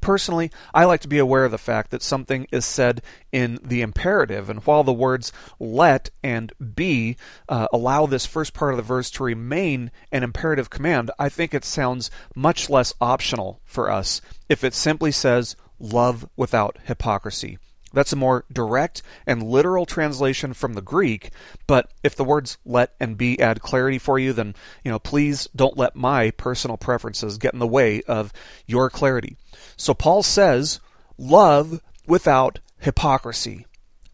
Personally, 0.00 0.50
I 0.74 0.84
like 0.84 1.00
to 1.00 1.08
be 1.08 1.18
aware 1.18 1.44
of 1.44 1.50
the 1.50 1.58
fact 1.58 1.90
that 1.90 2.02
something 2.02 2.46
is 2.50 2.64
said 2.64 3.02
in 3.32 3.58
the 3.62 3.82
imperative, 3.82 4.48
and 4.50 4.60
while 4.60 4.84
the 4.84 4.92
words 4.92 5.32
let 5.58 6.10
and 6.22 6.52
be 6.74 7.16
uh, 7.48 7.68
allow 7.72 8.06
this 8.06 8.26
first 8.26 8.54
part 8.54 8.72
of 8.72 8.76
the 8.76 8.82
verse 8.82 9.10
to 9.12 9.24
remain 9.24 9.90
an 10.12 10.22
imperative 10.22 10.70
command, 10.70 11.10
I 11.18 11.28
think 11.28 11.54
it 11.54 11.64
sounds 11.64 12.10
much 12.34 12.70
less 12.70 12.94
optional 13.00 13.60
for 13.64 13.90
us 13.90 14.20
if 14.48 14.64
it 14.64 14.74
simply 14.74 15.12
says 15.12 15.56
love 15.78 16.28
without 16.36 16.78
hypocrisy. 16.84 17.58
That's 17.96 18.12
a 18.12 18.16
more 18.16 18.44
direct 18.52 19.00
and 19.26 19.42
literal 19.42 19.86
translation 19.86 20.52
from 20.52 20.74
the 20.74 20.82
Greek, 20.82 21.30
but 21.66 21.90
if 22.02 22.14
the 22.14 22.24
words 22.24 22.58
let 22.66 22.92
and 23.00 23.16
be 23.16 23.40
add 23.40 23.62
clarity 23.62 23.96
for 23.96 24.18
you, 24.18 24.34
then, 24.34 24.54
you 24.84 24.90
know, 24.90 24.98
please 24.98 25.48
don't 25.56 25.78
let 25.78 25.96
my 25.96 26.30
personal 26.32 26.76
preferences 26.76 27.38
get 27.38 27.54
in 27.54 27.58
the 27.58 27.66
way 27.66 28.02
of 28.02 28.34
your 28.66 28.90
clarity. 28.90 29.38
So 29.78 29.94
Paul 29.94 30.22
says, 30.22 30.78
love 31.16 31.80
without 32.06 32.58
hypocrisy. 32.80 33.64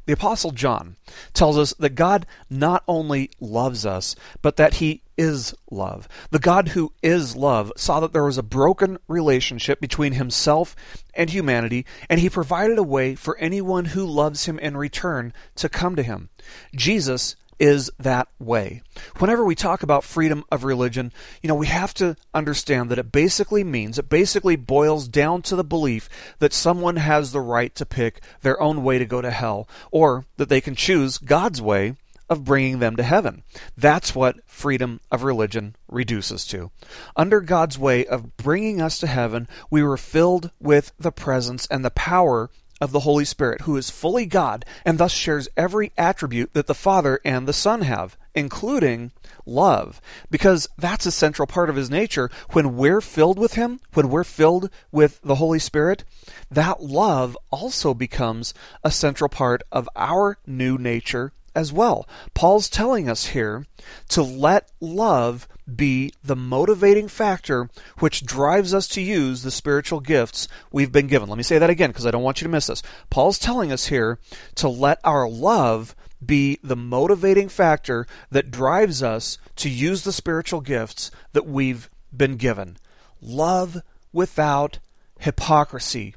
The 0.07 0.13
Apostle 0.13 0.51
John 0.51 0.97
tells 1.33 1.57
us 1.57 1.75
that 1.75 1.95
God 1.95 2.27
not 2.51 2.83
only 2.89 3.31
loves 3.41 3.87
us, 3.87 4.17
but 4.41 4.57
that 4.57 4.75
he 4.75 5.03
is 5.17 5.55
love. 5.71 6.09
The 6.31 6.41
God 6.41 6.69
who 6.69 6.93
is 7.03 7.37
love 7.37 7.73
saw 7.77 8.01
that 8.01 8.13
there 8.13 8.25
was 8.25 8.39
a 8.39 8.43
broken 8.43 8.99
relationship 9.07 9.81
between 9.81 10.15
himself 10.15 10.75
and 11.15 11.31
humanity, 11.31 11.87
and 12.09 12.19
he 12.19 12.29
provided 12.29 12.79
a 12.79 12.83
way 12.83 13.15
for 13.15 13.39
anyone 13.39 13.87
who 13.87 14.05
loves 14.05 14.47
him 14.47 14.59
in 14.59 14.77
return 14.77 15.33
to 15.57 15.69
come 15.69 15.95
to 15.95 16.03
him. 16.03 16.31
Jesus 16.75 17.37
is 17.59 17.91
that 17.99 18.29
way. 18.39 18.83
Whenever 19.19 19.45
we 19.45 19.55
talk 19.55 19.83
about 19.83 20.05
freedom 20.05 20.45
of 20.51 20.65
religion, 20.65 21.13
you 21.43 21.49
know, 21.49 21.55
we 21.55 21.67
have 21.67 21.95
to 21.95 22.17
understand 22.35 22.91
that 22.91 22.99
it 22.99 23.13
basically 23.13 23.65
means, 23.65 23.99
it 23.99 24.09
basically 24.09 24.57
boils 24.57 25.09
down 25.09 25.43
to 25.43 25.57
the 25.57 25.65
belief 25.65 26.09
that 26.39 26.53
someone 26.53 26.97
has 26.97 27.33
the 27.33 27.41
right 27.41 27.75
to 27.75 27.87
pick 27.87 28.23
their 28.41 28.61
own 28.61 28.83
way 28.83 28.99
to 28.99 29.05
go 29.05 29.21
to 29.21 29.31
hell, 29.31 29.69
or 29.91 30.25
that 30.37 30.49
they 30.49 30.61
can 30.61 30.75
choose 30.75 31.19
God's 31.19 31.63
way 31.63 31.97
of 32.33 32.45
bringing 32.45 32.79
them 32.79 32.97
to 32.97 33.03
heaven. 33.03 33.43
That's 33.77 34.15
what 34.15 34.37
freedom 34.47 35.01
of 35.11 35.23
religion 35.23 35.77
reduces 35.87 36.47
to. 36.47 36.71
Under 37.15 37.43
God's 37.43 37.79
way 37.79 38.07
of 38.07 38.39
bringing 38.39 38.81
us 38.81 38.99
to 38.99 39.07
heaven, 39.07 39.47
we 39.71 39.83
were 39.83 39.99
filled 39.99 40.51
with 40.59 40.93
the 40.99 41.13
presence 41.13 41.67
and 41.67 41.85
the 41.85 41.91
power 41.91 42.51
of 42.83 42.91
the 42.91 43.01
Holy 43.01 43.25
Spirit, 43.25 43.61
who 43.61 43.77
is 43.77 43.91
fully 43.91 44.27
God 44.27 44.65
and 44.85 44.99
thus 44.99 45.13
shares 45.13 45.49
every 45.57 45.93
attribute 45.97 46.53
that 46.53 46.67
the 46.67 46.75
Father 46.75 47.21
and 47.25 47.47
the 47.47 47.53
Son 47.53 47.83
have, 47.83 48.17
including 48.35 49.13
love, 49.47 50.01
because 50.33 50.69
that's 50.77 51.07
a 51.07 51.13
central 51.13 51.47
part 51.47 51.71
of 51.71 51.77
his 51.77 51.89
nature. 51.89 52.29
When 52.51 52.77
we're 52.77 53.01
filled 53.01 53.39
with 53.39 53.55
him, 53.55 53.79
when 53.95 54.09
we're 54.09 54.25
filled 54.25 54.69
with 54.91 55.21
the 55.23 55.37
Holy 55.37 55.61
Spirit, 55.61 56.03
that 56.51 56.83
love 56.83 57.39
also 57.53 57.95
becomes 57.95 58.53
a 58.83 58.91
central 58.91 59.29
part 59.29 59.63
of 59.71 59.89
our 59.95 60.39
new 60.45 60.77
nature 60.77 61.33
as 61.55 61.73
well. 61.73 62.09
Paul's 62.35 62.69
telling 62.69 63.09
us 63.09 63.27
here 63.27 63.67
to 64.09 64.23
let 64.23 64.71
love 64.81 65.49
be 65.77 66.13
the 66.23 66.37
motivating 66.37 67.09
factor 67.09 67.69
which 67.99 68.27
drives 68.27 68.75
us 68.75 68.89
to 68.89 69.01
use 69.01 69.43
the 69.43 69.51
spiritual 69.51 70.01
gifts 70.01 70.49
we've 70.71 70.93
been 70.93 71.07
given. 71.07 71.29
Let 71.29 71.39
me 71.39 71.45
say 71.45 71.59
that 71.59 71.71
again 71.71 71.91
because 71.91 72.07
I 72.07 72.11
don't 72.11 72.23
want 72.23 72.41
you 72.41 72.47
to 72.47 72.51
miss 72.53 72.67
this. 72.67 72.83
Paul's 73.11 73.39
telling 73.39 73.73
us 73.73 73.87
here 73.87 74.19
to 74.57 74.69
let 74.69 74.99
our 75.05 75.29
love 75.29 75.95
be 76.25 76.59
the 76.63 76.77
motivating 76.77 77.49
factor 77.49 78.07
that 78.31 78.51
drives 78.51 79.03
us 79.03 79.39
to 79.57 79.69
use 79.69 80.03
the 80.03 80.13
spiritual 80.13 80.61
gifts 80.61 81.11
that 81.33 81.47
we've 81.47 81.91
been 82.17 82.37
given. 82.37 82.77
Love 83.21 83.83
without 84.13 84.79
hypocrisy. 85.19 86.15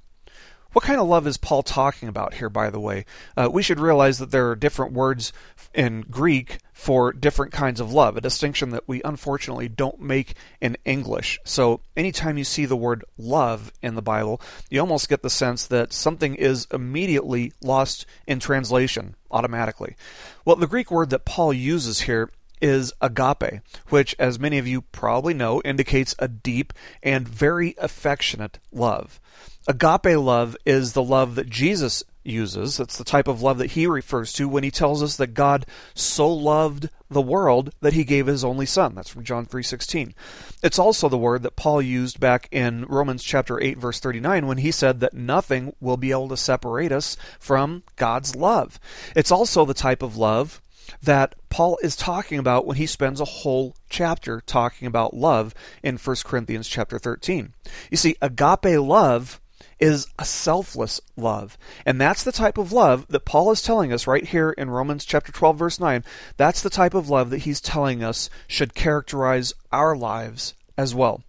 What 0.76 0.84
kind 0.84 1.00
of 1.00 1.08
love 1.08 1.26
is 1.26 1.38
Paul 1.38 1.64
talking 1.64 2.10
about 2.10 2.34
here, 2.34 2.50
by 2.50 2.70
the 2.70 2.82
way? 2.82 3.06
Uh, 3.38 3.48
we 3.50 3.64
should 3.64 3.80
realize 3.80 4.18
that 4.18 4.32
there 4.32 4.50
are 4.50 4.58
different 4.58 4.92
words 4.92 5.32
in 5.74 6.02
Greek 6.02 6.58
for 6.74 7.14
different 7.14 7.54
kinds 7.54 7.80
of 7.80 7.94
love, 7.94 8.18
a 8.18 8.22
distinction 8.22 8.72
that 8.72 8.86
we 8.86 9.02
unfortunately 9.06 9.70
don't 9.70 10.02
make 10.02 10.34
in 10.60 10.76
English. 10.84 11.40
So 11.46 11.80
anytime 11.96 12.38
you 12.38 12.44
see 12.44 12.66
the 12.66 12.76
word 12.76 13.06
love 13.18 13.72
in 13.82 13.96
the 13.96 14.02
Bible, 14.02 14.42
you 14.70 14.82
almost 14.82 15.08
get 15.08 15.22
the 15.22 15.30
sense 15.30 15.66
that 15.68 15.94
something 15.94 16.36
is 16.36 16.68
immediately 16.74 17.54
lost 17.62 18.06
in 18.28 18.42
translation 18.42 19.16
automatically. 19.32 19.96
Well, 20.44 20.58
the 20.58 20.68
Greek 20.68 20.92
word 20.92 21.10
that 21.12 21.24
Paul 21.24 21.54
uses 21.54 22.02
here 22.02 22.30
is 22.62 22.92
agape, 23.00 23.62
which, 23.88 24.14
as 24.20 24.40
many 24.40 24.58
of 24.58 24.68
you 24.68 24.82
probably 24.82 25.34
know, 25.34 25.62
indicates 25.64 26.16
a 26.20 26.28
deep 26.28 26.74
and 27.02 27.26
very 27.26 27.76
affectionate 27.78 28.60
love. 28.74 29.22
Agape 29.68 30.18
love 30.18 30.56
is 30.66 30.94
the 30.94 31.04
love 31.04 31.36
that 31.36 31.50
Jesus 31.50 32.04
uses. 32.24 32.80
It's 32.80 32.98
the 32.98 33.04
type 33.04 33.28
of 33.28 33.42
love 33.42 33.58
that 33.58 33.72
he 33.72 33.88
refers 33.88 34.32
to 34.34 34.48
when 34.48 34.64
he 34.64 34.72
tells 34.72 35.02
us 35.02 35.16
that 35.18 35.34
God 35.34 35.66
so 35.94 36.32
loved 36.32 36.90
the 37.10 37.22
world 37.22 37.74
that 37.82 37.94
he 37.94 38.04
gave 38.04 38.28
his 38.28 38.44
only 38.44 38.66
son. 38.66 38.94
That's 38.94 39.10
from 39.10 39.24
John 39.24 39.46
3:16. 39.46 40.14
It's 40.62 40.78
also 40.78 41.10
the 41.10 41.18
word 41.18 41.44
that 41.44 41.56
Paul 41.56 41.82
used 41.82 42.20
back 42.20 42.48
in 42.52 42.86
Romans 42.86 43.24
chapter 43.24 43.62
8 43.62 43.78
verse 43.78 44.00
39 44.00 44.48
when 44.48 44.58
he 44.60 44.72
said 44.72 45.00
that 45.00 45.14
nothing 45.14 45.74
will 45.80 45.98
be 45.98 46.12
able 46.12 46.30
to 46.30 46.38
separate 46.38 46.92
us 46.92 47.18
from 47.40 47.84
God's 47.96 48.36
love. 48.36 48.80
It's 49.16 49.32
also 49.32 49.66
the 49.66 49.74
type 49.74 50.04
of 50.04 50.18
love 50.18 50.62
that 51.02 51.34
Paul 51.50 51.80
is 51.82 51.96
talking 51.96 52.38
about 52.38 52.68
when 52.68 52.78
he 52.78 52.86
spends 52.86 53.20
a 53.20 53.26
whole 53.26 53.76
chapter 53.90 54.42
talking 54.42 54.88
about 54.88 55.16
love 55.16 55.56
in 55.82 55.98
1 55.98 56.18
Corinthians 56.24 56.68
chapter 56.68 57.00
13. 57.00 57.54
You 57.90 57.98
see, 57.98 58.16
agape 58.22 58.80
love 58.80 59.40
is 59.80 60.08
a 60.18 60.26
selfless 60.26 61.02
love. 61.18 61.58
And 61.86 62.00
that's 62.00 62.24
the 62.24 62.32
type 62.32 62.58
of 62.58 62.72
love 62.72 63.06
that 63.10 63.26
Paul 63.26 63.52
is 63.52 63.62
telling 63.62 63.92
us 63.92 64.08
right 64.08 64.26
here 64.26 64.52
in 64.52 64.70
Romans 64.70 65.06
chapter 65.06 65.32
12 65.32 65.58
verse 65.58 65.80
9. 65.80 66.04
That's 66.38 66.62
the 66.62 66.70
type 66.70 66.94
of 66.94 67.10
love 67.10 67.30
that 67.30 67.40
he's 67.40 67.62
telling 67.62 68.04
us 68.04 68.30
should 68.48 68.76
characterize 68.76 69.54
our 69.72 69.96
lives 69.96 70.54
as 70.78 70.96
well. 70.96 71.24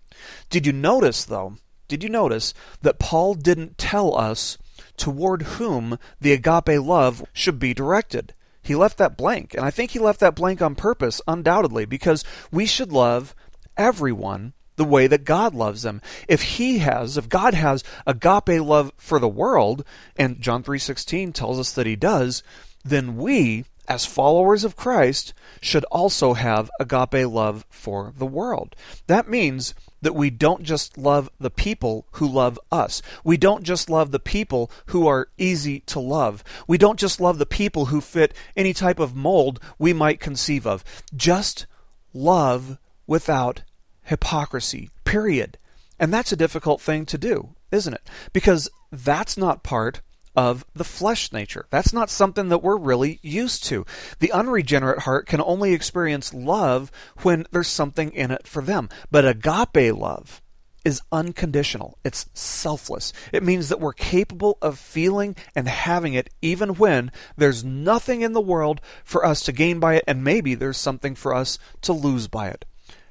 Did 0.50 0.66
you 0.66 0.72
notice 0.72 1.24
though? 1.24 1.56
Did 1.88 2.02
you 2.02 2.08
notice 2.08 2.52
that 2.82 2.98
Paul 2.98 3.34
didn't 3.34 3.78
tell 3.78 4.16
us 4.16 4.58
toward 4.96 5.42
whom 5.42 5.98
the 6.20 6.32
agape 6.32 6.80
love 6.80 7.24
should 7.32 7.58
be 7.58 7.74
directed? 7.74 8.34
He 8.62 8.74
left 8.74 8.98
that 8.98 9.16
blank, 9.16 9.54
and 9.54 9.64
I 9.64 9.70
think 9.70 9.92
he 9.92 10.00
left 10.00 10.18
that 10.18 10.34
blank 10.34 10.60
on 10.60 10.74
purpose, 10.74 11.20
undoubtedly, 11.28 11.84
because 11.84 12.24
we 12.50 12.66
should 12.66 12.90
love 12.90 13.32
everyone 13.76 14.54
the 14.76 14.84
way 14.84 15.06
that 15.06 15.24
God 15.24 15.54
loves 15.54 15.82
them. 15.82 16.00
If 16.28 16.42
he 16.42 16.78
has, 16.78 17.16
if 17.16 17.28
God 17.28 17.54
has 17.54 17.82
agape 18.06 18.60
love 18.60 18.92
for 18.96 19.18
the 19.18 19.28
world, 19.28 19.84
and 20.16 20.40
John 20.40 20.62
3:16 20.62 21.32
tells 21.32 21.58
us 21.58 21.72
that 21.72 21.86
he 21.86 21.96
does, 21.96 22.42
then 22.84 23.16
we 23.16 23.64
as 23.88 24.04
followers 24.04 24.64
of 24.64 24.76
Christ 24.76 25.32
should 25.60 25.84
also 25.84 26.34
have 26.34 26.70
agape 26.80 27.26
love 27.28 27.64
for 27.70 28.12
the 28.16 28.26
world. 28.26 28.74
That 29.06 29.28
means 29.28 29.74
that 30.02 30.14
we 30.14 30.30
don't 30.30 30.62
just 30.62 30.98
love 30.98 31.30
the 31.40 31.50
people 31.50 32.06
who 32.12 32.28
love 32.28 32.58
us. 32.70 33.02
We 33.24 33.36
don't 33.36 33.62
just 33.62 33.88
love 33.88 34.10
the 34.10 34.20
people 34.20 34.70
who 34.86 35.06
are 35.06 35.28
easy 35.38 35.80
to 35.80 36.00
love. 36.00 36.44
We 36.66 36.78
don't 36.78 36.98
just 36.98 37.20
love 37.20 37.38
the 37.38 37.46
people 37.46 37.86
who 37.86 38.00
fit 38.00 38.34
any 38.56 38.72
type 38.72 38.98
of 38.98 39.16
mold 39.16 39.60
we 39.78 39.92
might 39.92 40.20
conceive 40.20 40.66
of. 40.66 40.84
Just 41.14 41.66
love 42.12 42.78
without 43.06 43.62
hypocrisy, 44.06 44.90
period. 45.04 45.58
And 45.98 46.12
that's 46.12 46.32
a 46.32 46.36
difficult 46.36 46.80
thing 46.80 47.06
to 47.06 47.18
do, 47.18 47.54
isn't 47.70 47.94
it? 47.94 48.08
Because 48.32 48.68
that's 48.90 49.36
not 49.36 49.62
part 49.62 50.00
of 50.34 50.66
the 50.74 50.84
flesh 50.84 51.32
nature. 51.32 51.66
That's 51.70 51.92
not 51.92 52.10
something 52.10 52.50
that 52.50 52.62
we're 52.62 52.76
really 52.76 53.18
used 53.22 53.64
to. 53.64 53.86
The 54.18 54.32
unregenerate 54.32 55.00
heart 55.00 55.26
can 55.26 55.40
only 55.40 55.72
experience 55.72 56.34
love 56.34 56.92
when 57.22 57.46
there's 57.50 57.68
something 57.68 58.12
in 58.12 58.30
it 58.30 58.46
for 58.46 58.62
them. 58.62 58.90
But 59.10 59.26
agape 59.26 59.96
love 59.96 60.42
is 60.84 61.02
unconditional, 61.10 61.98
it's 62.04 62.26
selfless. 62.32 63.12
It 63.32 63.42
means 63.42 63.70
that 63.70 63.80
we're 63.80 63.92
capable 63.92 64.56
of 64.62 64.78
feeling 64.78 65.34
and 65.56 65.66
having 65.66 66.14
it 66.14 66.30
even 66.42 66.74
when 66.74 67.10
there's 67.36 67.64
nothing 67.64 68.20
in 68.20 68.34
the 68.34 68.40
world 68.40 68.80
for 69.02 69.26
us 69.26 69.42
to 69.44 69.52
gain 69.52 69.80
by 69.80 69.94
it, 69.96 70.04
and 70.06 70.22
maybe 70.22 70.54
there's 70.54 70.76
something 70.76 71.16
for 71.16 71.34
us 71.34 71.58
to 71.80 71.92
lose 71.92 72.28
by 72.28 72.50
it. 72.50 72.64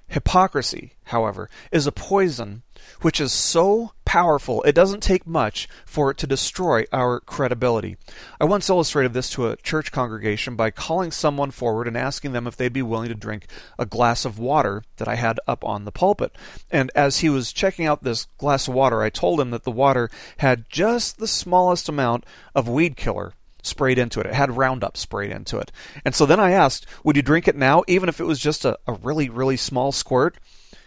Hypocrisy, 0.07 0.93
however, 1.05 1.49
is 1.71 1.87
a 1.87 1.91
poison 1.91 2.63
which 3.01 3.19
is 3.19 3.33
so 3.33 3.91
powerful 4.05 4.61
it 4.63 4.75
doesn't 4.75 5.01
take 5.01 5.25
much 5.25 5.67
for 5.85 6.11
it 6.11 6.17
to 6.17 6.27
destroy 6.27 6.85
our 6.93 7.19
credibility. 7.19 7.97
I 8.39 8.45
once 8.45 8.69
illustrated 8.69 9.13
this 9.13 9.29
to 9.31 9.47
a 9.47 9.55
church 9.57 9.91
congregation 9.91 10.55
by 10.55 10.69
calling 10.71 11.11
someone 11.11 11.51
forward 11.51 11.87
and 11.87 11.97
asking 11.97 12.33
them 12.33 12.45
if 12.45 12.55
they'd 12.55 12.71
be 12.71 12.83
willing 12.83 13.09
to 13.09 13.15
drink 13.15 13.47
a 13.79 13.85
glass 13.85 14.25
of 14.25 14.37
water 14.39 14.83
that 14.97 15.07
I 15.07 15.15
had 15.15 15.39
up 15.47 15.63
on 15.63 15.85
the 15.85 15.91
pulpit. 15.91 16.35
And 16.69 16.91
as 16.95 17.19
he 17.19 17.29
was 17.29 17.51
checking 17.51 17.87
out 17.87 18.03
this 18.03 18.27
glass 18.37 18.67
of 18.67 18.73
water, 18.75 19.01
I 19.01 19.09
told 19.09 19.39
him 19.39 19.49
that 19.51 19.63
the 19.63 19.71
water 19.71 20.09
had 20.37 20.69
just 20.69 21.17
the 21.17 21.27
smallest 21.27 21.89
amount 21.89 22.25
of 22.53 22.69
weed 22.69 22.95
killer 22.95 23.33
sprayed 23.65 23.97
into 23.97 24.19
it. 24.19 24.27
It 24.27 24.33
had 24.33 24.57
Roundup 24.57 24.97
sprayed 24.97 25.31
into 25.31 25.57
it. 25.57 25.71
And 26.03 26.13
so 26.13 26.25
then 26.25 26.39
I 26.39 26.51
asked, 26.51 26.85
would 27.03 27.15
you 27.15 27.21
drink 27.21 27.47
it 27.47 27.55
now, 27.55 27.83
even 27.87 28.09
if 28.09 28.19
it 28.19 28.25
was 28.25 28.39
just 28.39 28.65
a, 28.65 28.77
a 28.87 28.93
really, 28.93 29.29
really 29.29 29.57
small 29.57 29.91
squirt? 29.91 30.37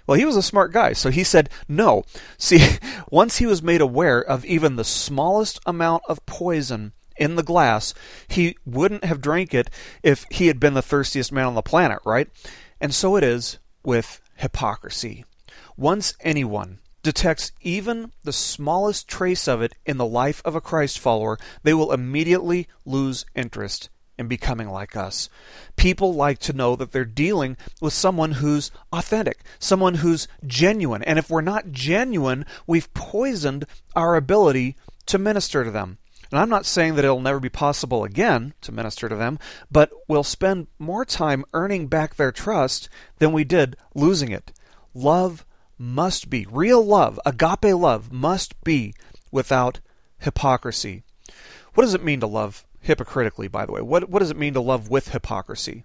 Well, 0.06 0.18
he 0.18 0.24
was 0.24 0.36
a 0.36 0.42
smart 0.42 0.72
guy, 0.72 0.94
so 0.94 1.10
he 1.10 1.22
said 1.22 1.50
no. 1.68 2.04
See, 2.38 2.66
once 3.10 3.38
he 3.38 3.46
was 3.46 3.62
made 3.62 3.80
aware 3.80 4.20
of 4.20 4.44
even 4.44 4.76
the 4.76 4.84
smallest 4.84 5.60
amount 5.66 6.02
of 6.08 6.24
poison 6.24 6.92
in 7.16 7.36
the 7.36 7.42
glass, 7.42 7.92
he 8.26 8.56
wouldn't 8.64 9.04
have 9.04 9.20
drank 9.20 9.52
it 9.52 9.68
if 10.02 10.24
he 10.30 10.46
had 10.46 10.60
been 10.60 10.74
the 10.74 10.82
thirstiest 10.82 11.32
man 11.32 11.46
on 11.46 11.54
the 11.54 11.62
planet, 11.62 11.98
right? 12.06 12.28
And 12.80 12.94
so 12.94 13.16
it 13.16 13.24
is 13.24 13.58
with 13.82 14.20
hypocrisy. 14.36 15.24
Once 15.76 16.14
anyone 16.20 16.78
detects 17.02 17.52
even 17.60 18.12
the 18.24 18.32
smallest 18.32 19.08
trace 19.08 19.46
of 19.46 19.62
it 19.62 19.74
in 19.86 19.96
the 19.96 20.06
life 20.06 20.42
of 20.44 20.54
a 20.54 20.60
Christ 20.60 20.98
follower, 20.98 21.38
they 21.62 21.74
will 21.74 21.92
immediately 21.92 22.68
lose 22.84 23.24
interest 23.34 23.88
in 24.18 24.26
becoming 24.26 24.68
like 24.68 24.96
us. 24.96 25.28
People 25.76 26.12
like 26.12 26.38
to 26.40 26.52
know 26.52 26.74
that 26.76 26.90
they're 26.90 27.04
dealing 27.04 27.56
with 27.80 27.92
someone 27.92 28.32
who's 28.32 28.70
authentic, 28.92 29.40
someone 29.58 29.94
who's 29.96 30.26
genuine. 30.46 31.02
And 31.04 31.18
if 31.18 31.30
we're 31.30 31.40
not 31.40 31.70
genuine, 31.70 32.44
we've 32.66 32.92
poisoned 32.94 33.64
our 33.94 34.16
ability 34.16 34.76
to 35.06 35.18
minister 35.18 35.64
to 35.64 35.70
them. 35.70 35.98
And 36.30 36.38
I'm 36.38 36.50
not 36.50 36.66
saying 36.66 36.96
that 36.96 37.04
it'll 37.04 37.20
never 37.20 37.40
be 37.40 37.48
possible 37.48 38.04
again 38.04 38.52
to 38.60 38.72
minister 38.72 39.08
to 39.08 39.14
them, 39.14 39.38
but 39.70 39.90
we'll 40.08 40.24
spend 40.24 40.66
more 40.78 41.04
time 41.04 41.44
earning 41.54 41.86
back 41.86 42.16
their 42.16 42.32
trust 42.32 42.88
than 43.18 43.32
we 43.32 43.44
did 43.44 43.76
losing 43.94 44.30
it. 44.30 44.52
Love 44.92 45.46
must 45.78 46.28
be, 46.28 46.46
real 46.50 46.84
love, 46.84 47.20
agape 47.24 47.74
love, 47.74 48.12
must 48.12 48.62
be 48.64 48.94
without 49.30 49.80
hypocrisy. 50.18 51.04
What 51.74 51.84
does 51.84 51.94
it 51.94 52.02
mean 52.04 52.20
to 52.20 52.26
love 52.26 52.64
hypocritically, 52.88 53.46
by 53.48 53.64
the 53.64 53.72
way. 53.72 53.82
What, 53.82 54.08
what 54.08 54.18
does 54.18 54.30
it 54.30 54.36
mean 54.36 54.54
to 54.54 54.60
love 54.60 54.88
with 54.88 55.10
hypocrisy? 55.10 55.84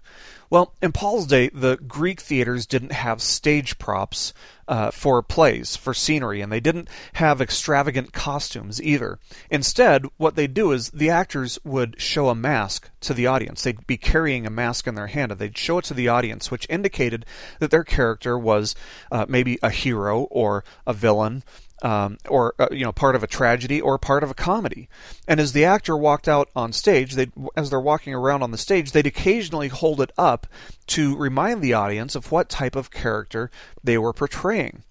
Well, 0.50 0.74
in 0.80 0.92
Paul's 0.92 1.26
day, 1.26 1.50
the 1.50 1.76
Greek 1.76 2.20
theaters 2.20 2.66
didn't 2.66 2.92
have 2.92 3.20
stage 3.20 3.78
props 3.78 4.32
uh, 4.66 4.90
for 4.90 5.22
plays, 5.22 5.76
for 5.76 5.92
scenery, 5.92 6.40
and 6.40 6.50
they 6.50 6.60
didn't 6.60 6.88
have 7.14 7.40
extravagant 7.40 8.12
costumes 8.12 8.80
either. 8.80 9.18
Instead, 9.50 10.06
what 10.16 10.34
they'd 10.34 10.54
do 10.54 10.72
is 10.72 10.90
the 10.90 11.10
actors 11.10 11.58
would 11.64 12.00
show 12.00 12.28
a 12.28 12.34
mask 12.34 12.90
to 13.00 13.12
the 13.12 13.26
audience. 13.26 13.62
They'd 13.62 13.86
be 13.86 13.98
carrying 13.98 14.46
a 14.46 14.50
mask 14.50 14.86
in 14.86 14.94
their 14.94 15.08
hand, 15.08 15.32
and 15.32 15.38
they'd 15.38 15.58
show 15.58 15.78
it 15.78 15.84
to 15.86 15.94
the 15.94 16.08
audience, 16.08 16.50
which 16.50 16.66
indicated 16.70 17.26
that 17.58 17.70
their 17.70 17.84
character 17.84 18.38
was 18.38 18.74
uh, 19.12 19.26
maybe 19.28 19.58
a 19.62 19.70
hero 19.70 20.22
or 20.30 20.64
a 20.86 20.94
villain 20.94 21.44
um, 21.84 22.16
or 22.28 22.54
uh, 22.58 22.66
you 22.72 22.82
know 22.82 22.92
part 22.92 23.14
of 23.14 23.22
a 23.22 23.28
tragedy 23.28 23.80
or 23.80 23.98
part 23.98 24.24
of 24.24 24.30
a 24.30 24.34
comedy. 24.34 24.88
And 25.28 25.38
as 25.38 25.52
the 25.52 25.66
actor 25.66 25.96
walked 25.96 26.26
out 26.26 26.48
on 26.56 26.72
stage, 26.72 27.14
they 27.14 27.30
as 27.56 27.70
they're 27.70 27.78
walking 27.78 28.14
around 28.14 28.42
on 28.42 28.50
the 28.50 28.58
stage, 28.58 28.90
they'd 28.90 29.06
occasionally 29.06 29.68
hold 29.68 30.00
it 30.00 30.10
up 30.18 30.46
to 30.88 31.14
remind 31.16 31.62
the 31.62 31.74
audience 31.74 32.14
of 32.14 32.32
what 32.32 32.48
type 32.48 32.74
of 32.74 32.90
character 32.90 33.50
they 33.84 33.98
were 33.98 34.14
portraying. 34.14 34.82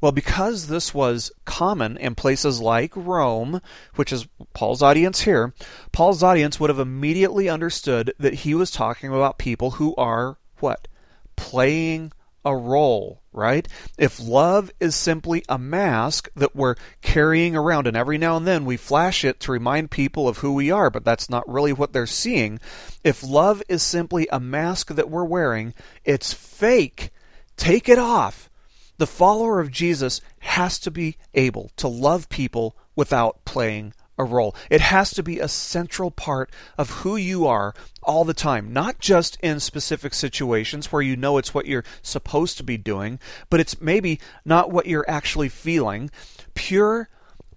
Well, 0.00 0.12
because 0.12 0.66
this 0.66 0.92
was 0.92 1.32
common 1.46 1.96
in 1.96 2.14
places 2.14 2.60
like 2.60 2.92
Rome, 2.94 3.62
which 3.94 4.12
is 4.12 4.26
Paul's 4.52 4.82
audience 4.82 5.22
here, 5.22 5.54
Paul's 5.92 6.22
audience 6.22 6.60
would 6.60 6.68
have 6.68 6.78
immediately 6.78 7.48
understood 7.48 8.12
that 8.18 8.34
he 8.34 8.54
was 8.54 8.70
talking 8.70 9.08
about 9.08 9.38
people 9.38 9.72
who 9.72 9.94
are 9.96 10.36
what? 10.58 10.88
Playing 11.36 12.12
a 12.44 12.54
role, 12.54 13.22
right? 13.34 13.66
If 13.98 14.20
love 14.20 14.70
is 14.80 14.94
simply 14.94 15.44
a 15.48 15.58
mask 15.58 16.28
that 16.36 16.54
we're 16.54 16.76
carrying 17.02 17.56
around 17.56 17.86
and 17.86 17.96
every 17.96 18.16
now 18.16 18.36
and 18.36 18.46
then 18.46 18.64
we 18.64 18.76
flash 18.76 19.24
it 19.24 19.40
to 19.40 19.52
remind 19.52 19.90
people 19.90 20.28
of 20.28 20.38
who 20.38 20.54
we 20.54 20.70
are, 20.70 20.90
but 20.90 21.04
that's 21.04 21.28
not 21.28 21.48
really 21.48 21.72
what 21.72 21.92
they're 21.92 22.06
seeing. 22.06 22.60
If 23.02 23.22
love 23.22 23.62
is 23.68 23.82
simply 23.82 24.28
a 24.30 24.40
mask 24.40 24.94
that 24.94 25.10
we're 25.10 25.24
wearing, 25.24 25.74
it's 26.04 26.32
fake. 26.32 27.10
Take 27.56 27.88
it 27.88 27.98
off. 27.98 28.48
The 28.96 29.06
follower 29.06 29.60
of 29.60 29.72
Jesus 29.72 30.20
has 30.38 30.78
to 30.80 30.90
be 30.90 31.16
able 31.34 31.70
to 31.76 31.88
love 31.88 32.28
people 32.28 32.76
without 32.94 33.44
playing 33.44 33.92
a 34.18 34.24
role. 34.24 34.54
It 34.70 34.80
has 34.80 35.10
to 35.12 35.22
be 35.22 35.40
a 35.40 35.48
central 35.48 36.10
part 36.10 36.50
of 36.78 36.90
who 36.90 37.16
you 37.16 37.46
are 37.46 37.74
all 38.02 38.24
the 38.24 38.34
time, 38.34 38.72
not 38.72 38.98
just 38.98 39.38
in 39.40 39.60
specific 39.60 40.14
situations 40.14 40.92
where 40.92 41.02
you 41.02 41.16
know 41.16 41.38
it's 41.38 41.54
what 41.54 41.66
you're 41.66 41.84
supposed 42.02 42.56
to 42.58 42.62
be 42.62 42.76
doing, 42.76 43.18
but 43.50 43.60
it's 43.60 43.80
maybe 43.80 44.20
not 44.44 44.70
what 44.70 44.86
you're 44.86 45.08
actually 45.08 45.48
feeling. 45.48 46.10
Pure, 46.54 47.08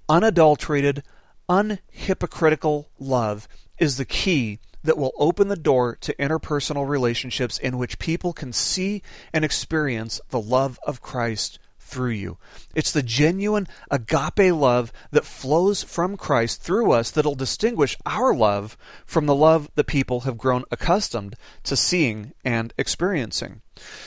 unadulterated, 0.09 1.03
unhypocritical 1.49 2.85
love 2.99 3.47
is 3.77 3.97
the 3.97 4.05
key 4.05 4.59
that 4.83 4.97
will 4.97 5.13
open 5.17 5.49
the 5.49 5.55
door 5.55 5.97
to 5.99 6.15
interpersonal 6.15 6.87
relationships 6.87 7.57
in 7.57 7.77
which 7.77 7.99
people 7.99 8.31
can 8.31 8.53
see 8.53 9.01
and 9.33 9.43
experience 9.43 10.21
the 10.29 10.39
love 10.39 10.79
of 10.85 11.01
Christ 11.01 11.59
through 11.87 12.11
you. 12.11 12.37
It's 12.75 12.91
the 12.91 13.01
genuine 13.01 13.67
agape 13.89 14.53
love 14.53 14.91
that 15.11 15.25
flows 15.25 15.83
from 15.83 16.17
Christ 16.17 16.61
through 16.61 16.91
us 16.91 17.09
that'll 17.09 17.35
distinguish 17.35 17.97
our 18.05 18.35
love 18.35 18.77
from 19.05 19.25
the 19.25 19.35
love 19.35 19.69
that 19.75 19.87
people 19.87 20.21
have 20.21 20.37
grown 20.37 20.63
accustomed 20.69 21.35
to 21.63 21.75
seeing 21.75 22.33
and 22.43 22.73
experiencing. 22.77 23.61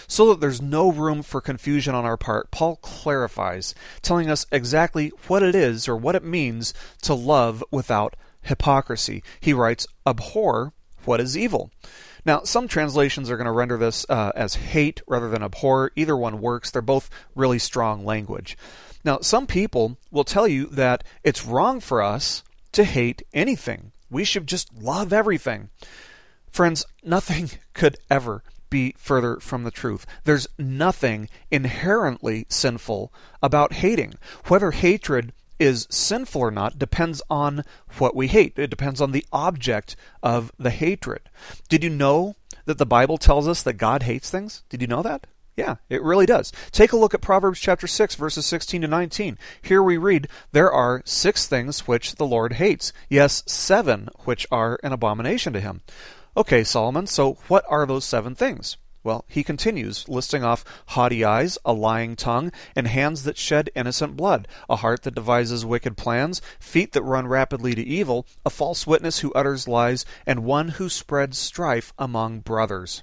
So 0.06 0.28
that 0.28 0.40
there's 0.40 0.60
no 0.60 0.90
room 0.92 1.22
for 1.22 1.40
confusion 1.40 1.94
on 1.94 2.04
our 2.04 2.16
part, 2.16 2.50
Paul 2.50 2.76
clarifies, 2.76 3.74
telling 4.02 4.30
us 4.30 4.46
exactly 4.52 5.12
what 5.28 5.42
it 5.42 5.54
is 5.54 5.88
or 5.88 5.96
what 5.96 6.14
it 6.16 6.24
means 6.24 6.74
to 7.02 7.14
love 7.14 7.64
without 7.70 8.14
hypocrisy. 8.42 9.22
He 9.40 9.52
writes, 9.52 9.86
Abhor 10.06 10.72
what 11.04 11.20
is 11.20 11.36
evil. 11.36 11.70
Now, 12.24 12.42
some 12.42 12.68
translations 12.68 13.30
are 13.30 13.36
going 13.36 13.46
to 13.46 13.52
render 13.52 13.76
this 13.76 14.06
uh, 14.08 14.32
as 14.34 14.54
hate 14.54 15.00
rather 15.06 15.28
than 15.28 15.42
abhor. 15.42 15.92
Either 15.96 16.16
one 16.16 16.40
works. 16.40 16.70
They're 16.70 16.82
both 16.82 17.10
really 17.34 17.58
strong 17.58 18.04
language. 18.04 18.56
Now, 19.04 19.20
some 19.20 19.46
people 19.46 19.96
will 20.10 20.24
tell 20.24 20.46
you 20.46 20.66
that 20.66 21.04
it's 21.24 21.46
wrong 21.46 21.80
for 21.80 22.02
us 22.02 22.42
to 22.72 22.84
hate 22.84 23.22
anything. 23.32 23.92
We 24.10 24.24
should 24.24 24.46
just 24.46 24.74
love 24.74 25.12
everything. 25.12 25.70
Friends, 26.50 26.84
nothing 27.02 27.50
could 27.74 27.96
ever 28.10 28.42
be 28.68 28.94
further 28.96 29.40
from 29.40 29.64
the 29.64 29.70
truth. 29.70 30.06
There's 30.24 30.46
nothing 30.58 31.28
inherently 31.50 32.46
sinful 32.48 33.12
about 33.42 33.74
hating. 33.74 34.14
Whether 34.46 34.70
hatred 34.70 35.32
is 35.60 35.86
sinful 35.90 36.40
or 36.40 36.50
not 36.50 36.78
depends 36.78 37.22
on 37.30 37.64
what 37.98 38.16
we 38.16 38.26
hate. 38.26 38.58
It 38.58 38.70
depends 38.70 39.00
on 39.00 39.12
the 39.12 39.24
object 39.32 39.94
of 40.22 40.50
the 40.58 40.70
hatred. 40.70 41.28
Did 41.68 41.84
you 41.84 41.90
know 41.90 42.34
that 42.64 42.78
the 42.78 42.86
Bible 42.86 43.18
tells 43.18 43.46
us 43.46 43.62
that 43.62 43.74
God 43.74 44.02
hates 44.02 44.30
things? 44.30 44.64
Did 44.68 44.80
you 44.80 44.88
know 44.88 45.02
that? 45.02 45.26
Yeah, 45.56 45.76
it 45.90 46.02
really 46.02 46.26
does. 46.26 46.52
Take 46.72 46.92
a 46.92 46.96
look 46.96 47.12
at 47.12 47.20
Proverbs 47.20 47.60
chapter 47.60 47.86
6 47.86 48.14
verses 48.14 48.46
16 48.46 48.80
to 48.80 48.88
19. 48.88 49.36
Here 49.60 49.82
we 49.82 49.98
read, 49.98 50.28
there 50.52 50.72
are 50.72 51.02
6 51.04 51.46
things 51.46 51.86
which 51.86 52.14
the 52.14 52.26
Lord 52.26 52.54
hates, 52.54 52.92
yes, 53.10 53.42
7 53.46 54.08
which 54.24 54.46
are 54.50 54.80
an 54.82 54.92
abomination 54.92 55.52
to 55.52 55.60
him. 55.60 55.82
Okay, 56.36 56.64
Solomon, 56.64 57.06
so 57.06 57.34
what 57.48 57.64
are 57.68 57.84
those 57.84 58.06
7 58.06 58.34
things? 58.34 58.78
Well, 59.02 59.24
he 59.28 59.42
continues, 59.42 60.06
listing 60.08 60.44
off 60.44 60.64
haughty 60.88 61.24
eyes, 61.24 61.56
a 61.64 61.72
lying 61.72 62.16
tongue, 62.16 62.52
and 62.76 62.86
hands 62.86 63.22
that 63.24 63.38
shed 63.38 63.70
innocent 63.74 64.16
blood, 64.16 64.46
a 64.68 64.76
heart 64.76 65.02
that 65.02 65.14
devises 65.14 65.64
wicked 65.64 65.96
plans, 65.96 66.42
feet 66.58 66.92
that 66.92 67.02
run 67.02 67.26
rapidly 67.26 67.74
to 67.74 67.82
evil, 67.82 68.26
a 68.44 68.50
false 68.50 68.86
witness 68.86 69.20
who 69.20 69.32
utters 69.32 69.66
lies, 69.66 70.04
and 70.26 70.44
one 70.44 70.68
who 70.70 70.90
spreads 70.90 71.38
strife 71.38 71.94
among 71.98 72.40
brothers. 72.40 73.02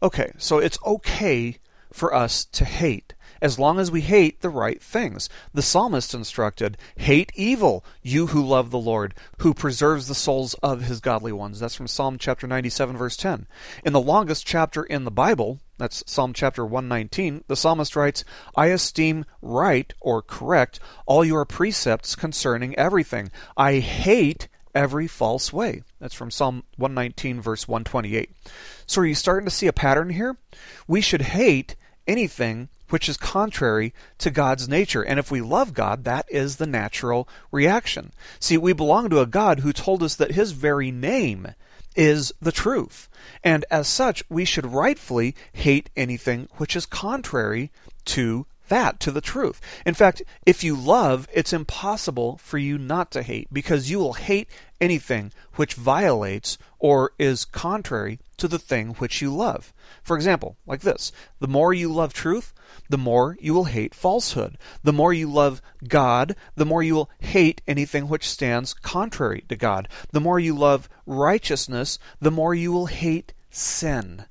Okay, 0.00 0.30
so 0.38 0.58
it's 0.58 0.78
okay 0.86 1.56
for 1.92 2.14
us 2.14 2.44
to 2.44 2.64
hate 2.64 3.14
as 3.46 3.60
long 3.60 3.78
as 3.78 3.92
we 3.92 4.00
hate 4.00 4.40
the 4.40 4.50
right 4.50 4.82
things. 4.82 5.28
The 5.54 5.62
psalmist 5.62 6.12
instructed, 6.12 6.76
Hate 6.96 7.30
evil, 7.36 7.84
you 8.02 8.26
who 8.26 8.44
love 8.44 8.72
the 8.72 8.78
Lord, 8.78 9.14
who 9.38 9.54
preserves 9.54 10.08
the 10.08 10.16
souls 10.16 10.54
of 10.64 10.82
his 10.82 10.98
godly 10.98 11.30
ones. 11.30 11.60
That's 11.60 11.76
from 11.76 11.86
Psalm 11.86 12.18
chapter 12.18 12.48
97, 12.48 12.96
verse 12.96 13.16
10. 13.16 13.46
In 13.84 13.92
the 13.92 14.00
longest 14.00 14.44
chapter 14.44 14.82
in 14.82 15.04
the 15.04 15.12
Bible, 15.12 15.60
that's 15.78 16.02
Psalm 16.08 16.32
chapter 16.32 16.66
119, 16.66 17.44
the 17.46 17.54
psalmist 17.54 17.94
writes, 17.94 18.24
I 18.56 18.66
esteem 18.66 19.24
right 19.40 19.94
or 20.00 20.22
correct 20.22 20.80
all 21.06 21.24
your 21.24 21.44
precepts 21.44 22.16
concerning 22.16 22.74
everything. 22.74 23.30
I 23.56 23.74
hate 23.74 24.48
every 24.74 25.06
false 25.06 25.52
way. 25.52 25.84
That's 26.00 26.14
from 26.14 26.32
Psalm 26.32 26.64
119, 26.78 27.40
verse 27.40 27.68
128. 27.68 28.28
So 28.86 29.02
are 29.02 29.06
you 29.06 29.14
starting 29.14 29.46
to 29.46 29.54
see 29.54 29.68
a 29.68 29.72
pattern 29.72 30.10
here? 30.10 30.36
We 30.88 31.00
should 31.00 31.22
hate 31.22 31.76
anything 32.08 32.70
which 32.88 33.08
is 33.08 33.16
contrary 33.16 33.92
to 34.18 34.30
God's 34.30 34.68
nature. 34.68 35.02
And 35.02 35.18
if 35.18 35.30
we 35.30 35.40
love 35.40 35.74
God, 35.74 36.04
that 36.04 36.26
is 36.28 36.56
the 36.56 36.66
natural 36.66 37.28
reaction. 37.50 38.12
See, 38.38 38.56
we 38.56 38.72
belong 38.72 39.10
to 39.10 39.20
a 39.20 39.26
God 39.26 39.60
who 39.60 39.72
told 39.72 40.02
us 40.02 40.14
that 40.16 40.32
his 40.32 40.52
very 40.52 40.90
name 40.90 41.54
is 41.94 42.32
the 42.40 42.52
truth. 42.52 43.08
And 43.42 43.64
as 43.70 43.88
such, 43.88 44.22
we 44.28 44.44
should 44.44 44.66
rightfully 44.66 45.34
hate 45.52 45.90
anything 45.96 46.48
which 46.56 46.76
is 46.76 46.86
contrary 46.86 47.70
to 48.06 48.46
that 48.68 49.00
to 49.00 49.10
the 49.10 49.20
truth. 49.20 49.60
In 49.84 49.94
fact, 49.94 50.22
if 50.44 50.62
you 50.62 50.76
love, 50.76 51.28
it's 51.32 51.52
impossible 51.52 52.38
for 52.38 52.58
you 52.58 52.78
not 52.78 53.10
to 53.12 53.22
hate 53.22 53.48
because 53.52 53.90
you 53.90 53.98
will 53.98 54.14
hate 54.14 54.48
anything 54.80 55.32
which 55.54 55.74
violates 55.74 56.58
or 56.78 57.12
is 57.18 57.44
contrary 57.44 58.18
to 58.36 58.48
the 58.48 58.58
thing 58.58 58.88
which 58.94 59.22
you 59.22 59.34
love. 59.34 59.72
For 60.02 60.16
example, 60.16 60.56
like 60.66 60.80
this 60.80 61.12
the 61.38 61.48
more 61.48 61.72
you 61.72 61.92
love 61.92 62.12
truth, 62.12 62.52
the 62.88 62.98
more 62.98 63.36
you 63.40 63.54
will 63.54 63.64
hate 63.64 63.94
falsehood. 63.94 64.58
The 64.82 64.92
more 64.92 65.12
you 65.12 65.30
love 65.30 65.62
God, 65.88 66.36
the 66.54 66.66
more 66.66 66.82
you 66.82 66.94
will 66.94 67.10
hate 67.18 67.62
anything 67.66 68.08
which 68.08 68.28
stands 68.28 68.74
contrary 68.74 69.44
to 69.48 69.56
God. 69.56 69.88
The 70.12 70.20
more 70.20 70.38
you 70.38 70.54
love 70.56 70.88
righteousness, 71.06 71.98
the 72.20 72.30
more 72.30 72.54
you 72.54 72.72
will 72.72 72.86
hate 72.86 73.32
sin. 73.50 74.26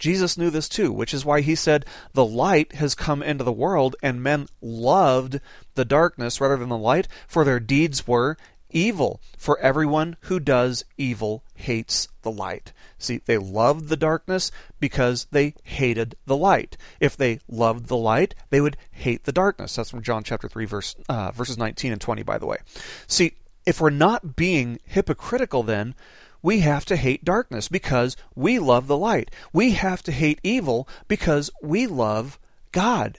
Jesus 0.00 0.36
knew 0.36 0.50
this 0.50 0.68
too, 0.68 0.90
which 0.90 1.14
is 1.14 1.24
why 1.24 1.42
he 1.42 1.54
said, 1.54 1.84
The 2.14 2.24
light 2.24 2.72
has 2.72 2.96
come 2.96 3.22
into 3.22 3.44
the 3.44 3.52
world, 3.52 3.94
and 4.02 4.22
men 4.22 4.48
loved 4.60 5.40
the 5.74 5.84
darkness 5.84 6.40
rather 6.40 6.56
than 6.56 6.70
the 6.70 6.76
light, 6.76 7.06
for 7.28 7.44
their 7.44 7.60
deeds 7.60 8.08
were 8.08 8.36
evil. 8.70 9.20
For 9.36 9.58
everyone 9.60 10.16
who 10.22 10.40
does 10.40 10.84
evil 10.96 11.44
hates 11.54 12.08
the 12.22 12.30
light. 12.30 12.72
See, 12.98 13.20
they 13.24 13.38
loved 13.38 13.88
the 13.88 13.96
darkness 13.96 14.50
because 14.78 15.26
they 15.30 15.54
hated 15.64 16.16
the 16.26 16.36
light. 16.36 16.76
If 16.98 17.16
they 17.16 17.40
loved 17.48 17.86
the 17.86 17.96
light, 17.96 18.34
they 18.48 18.60
would 18.60 18.76
hate 18.90 19.24
the 19.24 19.32
darkness. 19.32 19.76
That's 19.76 19.90
from 19.90 20.02
John 20.02 20.24
chapter 20.24 20.48
3, 20.48 20.64
verse, 20.64 20.96
uh, 21.08 21.30
verses 21.32 21.58
19 21.58 21.92
and 21.92 22.00
20, 22.00 22.22
by 22.22 22.38
the 22.38 22.46
way. 22.46 22.58
See, 23.06 23.34
if 23.66 23.80
we're 23.80 23.90
not 23.90 24.34
being 24.36 24.80
hypocritical, 24.84 25.62
then 25.62 25.94
we 26.42 26.60
have 26.60 26.84
to 26.86 26.96
hate 26.96 27.24
darkness 27.24 27.68
because 27.68 28.16
we 28.34 28.58
love 28.58 28.86
the 28.86 28.96
light. 28.96 29.30
We 29.52 29.72
have 29.72 30.02
to 30.04 30.12
hate 30.12 30.40
evil 30.42 30.88
because 31.08 31.50
we 31.62 31.86
love 31.86 32.38
God. 32.72 33.18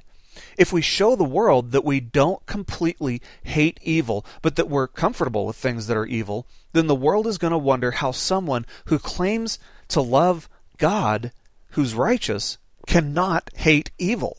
If 0.57 0.71
we 0.71 0.81
show 0.81 1.15
the 1.15 1.23
world 1.23 1.71
that 1.71 1.85
we 1.85 1.99
don't 1.99 2.45
completely 2.45 3.21
hate 3.43 3.79
evil, 3.83 4.25
but 4.41 4.55
that 4.55 4.69
we're 4.69 4.87
comfortable 4.87 5.45
with 5.45 5.55
things 5.55 5.87
that 5.87 5.97
are 5.97 6.05
evil, 6.05 6.47
then 6.73 6.87
the 6.87 6.95
world 6.95 7.27
is 7.27 7.37
going 7.37 7.51
to 7.51 7.57
wonder 7.57 7.91
how 7.91 8.11
someone 8.11 8.65
who 8.85 8.97
claims 8.97 9.59
to 9.89 10.01
love 10.01 10.49
God, 10.77 11.31
who's 11.71 11.93
righteous, 11.93 12.57
cannot 12.87 13.49
hate 13.55 13.91
evil. 13.97 14.37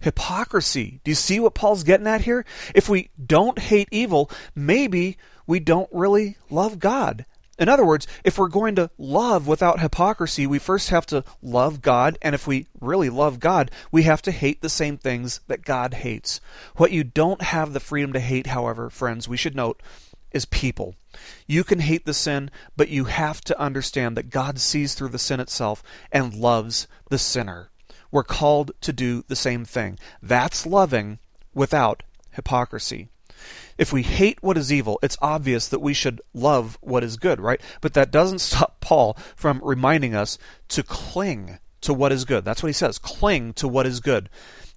Hypocrisy. 0.00 1.00
Do 1.04 1.10
you 1.10 1.14
see 1.14 1.40
what 1.40 1.54
Paul's 1.54 1.82
getting 1.82 2.06
at 2.06 2.22
here? 2.22 2.44
If 2.74 2.88
we 2.88 3.10
don't 3.24 3.58
hate 3.58 3.88
evil, 3.90 4.30
maybe 4.54 5.18
we 5.46 5.60
don't 5.60 5.88
really 5.92 6.36
love 6.50 6.78
God. 6.78 7.26
In 7.58 7.68
other 7.68 7.84
words, 7.84 8.06
if 8.22 8.38
we're 8.38 8.48
going 8.48 8.76
to 8.76 8.90
love 8.98 9.48
without 9.48 9.80
hypocrisy, 9.80 10.46
we 10.46 10.60
first 10.60 10.90
have 10.90 11.06
to 11.06 11.24
love 11.42 11.82
God, 11.82 12.16
and 12.22 12.34
if 12.34 12.46
we 12.46 12.66
really 12.80 13.10
love 13.10 13.40
God, 13.40 13.70
we 13.90 14.04
have 14.04 14.22
to 14.22 14.30
hate 14.30 14.62
the 14.62 14.68
same 14.68 14.96
things 14.96 15.40
that 15.48 15.64
God 15.64 15.94
hates. 15.94 16.40
What 16.76 16.92
you 16.92 17.02
don't 17.02 17.42
have 17.42 17.72
the 17.72 17.80
freedom 17.80 18.12
to 18.12 18.20
hate, 18.20 18.48
however, 18.48 18.90
friends, 18.90 19.28
we 19.28 19.36
should 19.36 19.56
note, 19.56 19.82
is 20.30 20.44
people. 20.44 20.94
You 21.46 21.64
can 21.64 21.80
hate 21.80 22.06
the 22.06 22.14
sin, 22.14 22.50
but 22.76 22.90
you 22.90 23.04
have 23.04 23.40
to 23.42 23.60
understand 23.60 24.16
that 24.16 24.30
God 24.30 24.60
sees 24.60 24.94
through 24.94 25.08
the 25.08 25.18
sin 25.18 25.40
itself 25.40 25.82
and 26.12 26.34
loves 26.34 26.86
the 27.10 27.18
sinner. 27.18 27.70
We're 28.10 28.24
called 28.24 28.70
to 28.82 28.92
do 28.92 29.24
the 29.26 29.36
same 29.36 29.64
thing. 29.64 29.98
That's 30.22 30.64
loving 30.64 31.18
without 31.54 32.02
hypocrisy. 32.32 33.08
If 33.78 33.92
we 33.92 34.02
hate 34.02 34.42
what 34.42 34.58
is 34.58 34.72
evil, 34.72 34.98
it's 35.02 35.16
obvious 35.22 35.68
that 35.68 35.78
we 35.78 35.94
should 35.94 36.20
love 36.34 36.76
what 36.80 37.04
is 37.04 37.16
good, 37.16 37.40
right? 37.40 37.60
But 37.80 37.94
that 37.94 38.10
doesn't 38.10 38.38
stop 38.40 38.80
Paul 38.80 39.16
from 39.36 39.60
reminding 39.62 40.14
us 40.14 40.36
to 40.68 40.82
cling 40.82 41.58
to 41.80 41.94
what 41.94 42.12
is 42.12 42.24
good. 42.24 42.44
That's 42.44 42.62
what 42.62 42.68
he 42.68 42.72
says 42.74 42.98
cling 42.98 43.52
to 43.54 43.68
what 43.68 43.86
is 43.86 44.00
good. 44.00 44.28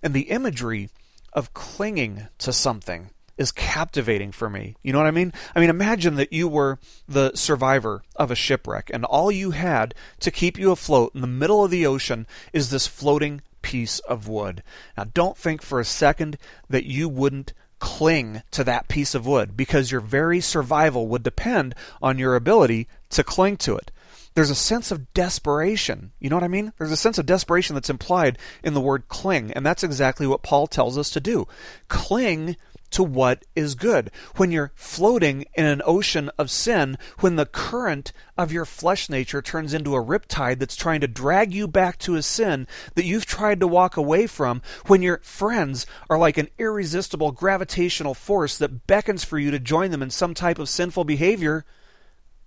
And 0.04 0.14
the 0.14 0.30
imagery 0.30 0.90
of 1.34 1.54
clinging 1.54 2.28
to 2.40 2.54
something 2.54 3.10
is 3.38 3.52
captivating 3.52 4.32
for 4.32 4.50
me. 4.50 4.76
You 4.84 4.94
know 4.94 5.00
what 5.00 5.08
I 5.08 5.12
mean? 5.12 5.34
I 5.56 5.60
mean, 5.60 5.70
imagine 5.70 6.16
that 6.16 6.32
you 6.32 6.48
were 6.48 6.78
the 7.08 7.32
survivor 7.34 8.04
of 8.16 8.30
a 8.30 8.36
shipwreck, 8.36 8.92
and 8.94 9.04
all 9.04 9.32
you 9.32 9.52
had 9.52 9.96
to 10.20 10.30
keep 10.32 10.60
you 10.60 10.72
afloat 10.72 11.14
in 11.16 11.22
the 11.22 11.28
middle 11.28 11.64
of 11.64 11.72
the 11.72 11.86
ocean 11.86 12.28
is 12.54 12.70
this 12.70 12.88
floating 12.88 13.42
piece 13.62 14.00
of 14.00 14.28
wood. 14.28 14.62
Now, 14.98 15.06
don't 15.06 15.38
think 15.38 15.62
for 15.62 15.80
a 15.80 15.86
second 15.86 16.38
that 16.70 16.86
you 16.86 17.10
wouldn't 17.10 17.54
cling 17.82 18.44
to 18.52 18.63
that 18.63 18.88
piece 18.88 19.13
of 19.13 19.26
wood 19.26 19.58
because 19.58 19.91
your 19.91 20.00
very 20.00 20.39
survival 20.39 21.08
would 21.08 21.24
depend 21.24 21.76
on 22.02 22.17
your 22.17 22.36
ability 22.36 22.88
to 23.10 23.24
cling 23.24 23.58
to 23.58 23.76
it. 23.76 23.91
There's 24.34 24.52
a 24.52 24.56
sense 24.56 24.91
of 24.91 25.13
desperation. 25.13 26.13
You 26.20 26.30
know 26.30 26.38
what 26.38 26.44
I 26.46 26.48
mean? 26.48 26.72
There's 26.78 26.91
a 26.91 26.96
sense 26.96 27.17
of 27.17 27.26
desperation 27.26 27.74
that's 27.74 27.89
implied 27.89 28.38
in 28.63 28.74
the 28.74 28.80
word 28.80 29.10
cling, 29.10 29.52
and 29.52 29.65
that's 29.65 29.84
exactly 29.84 30.26
what 30.26 30.44
Paul 30.44 30.67
tells 30.67 30.98
us 30.98 31.10
to 31.10 31.20
do. 31.20 31.48
Cling 31.89 32.56
to 32.92 33.04
what 33.04 33.46
is 33.56 33.76
good. 33.76 34.12
When 34.36 34.52
you're 34.52 34.72
floating 34.76 35.46
in 35.54 35.66
an 35.66 35.82
ocean 35.86 36.30
of 36.38 36.52
sin, 36.52 36.98
when 37.20 37.36
the 37.36 37.46
current 37.46 38.14
of 38.38 38.52
your 38.52 38.66
flesh 38.66 39.10
nature 39.10 39.42
turns 39.42 39.74
into 39.74 39.96
a 39.96 40.04
riptide 40.04 40.60
that's 40.60 40.76
trying 40.76 41.02
to 41.02 41.08
drag 41.08 41.54
you 41.54 41.68
back 41.68 41.98
to 42.00 42.16
a 42.16 42.22
sin 42.22 42.68
that 42.96 43.06
you've 43.06 43.26
tried 43.26 43.60
to 43.60 43.68
walk 43.68 43.98
away 43.98 44.28
from, 44.28 44.62
when 44.88 45.02
your 45.02 45.20
friends 45.24 45.86
are 46.10 46.18
like 46.18 46.38
an 46.38 46.50
irresistible 46.58 47.32
gravitational 47.32 48.14
force 48.14 48.58
that 48.58 48.88
beckons 48.88 49.24
for 49.24 49.40
you 49.40 49.52
to 49.52 49.60
join 49.60 49.92
them 49.92 50.04
in 50.04 50.10
some 50.10 50.34
type 50.34 50.60
of 50.60 50.70
sinful 50.70 51.04
behavior, 51.04 51.66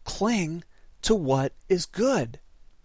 cling 0.05 0.63
to 1.03 1.15
what 1.15 1.53
is 1.69 1.87
good. 1.87 2.39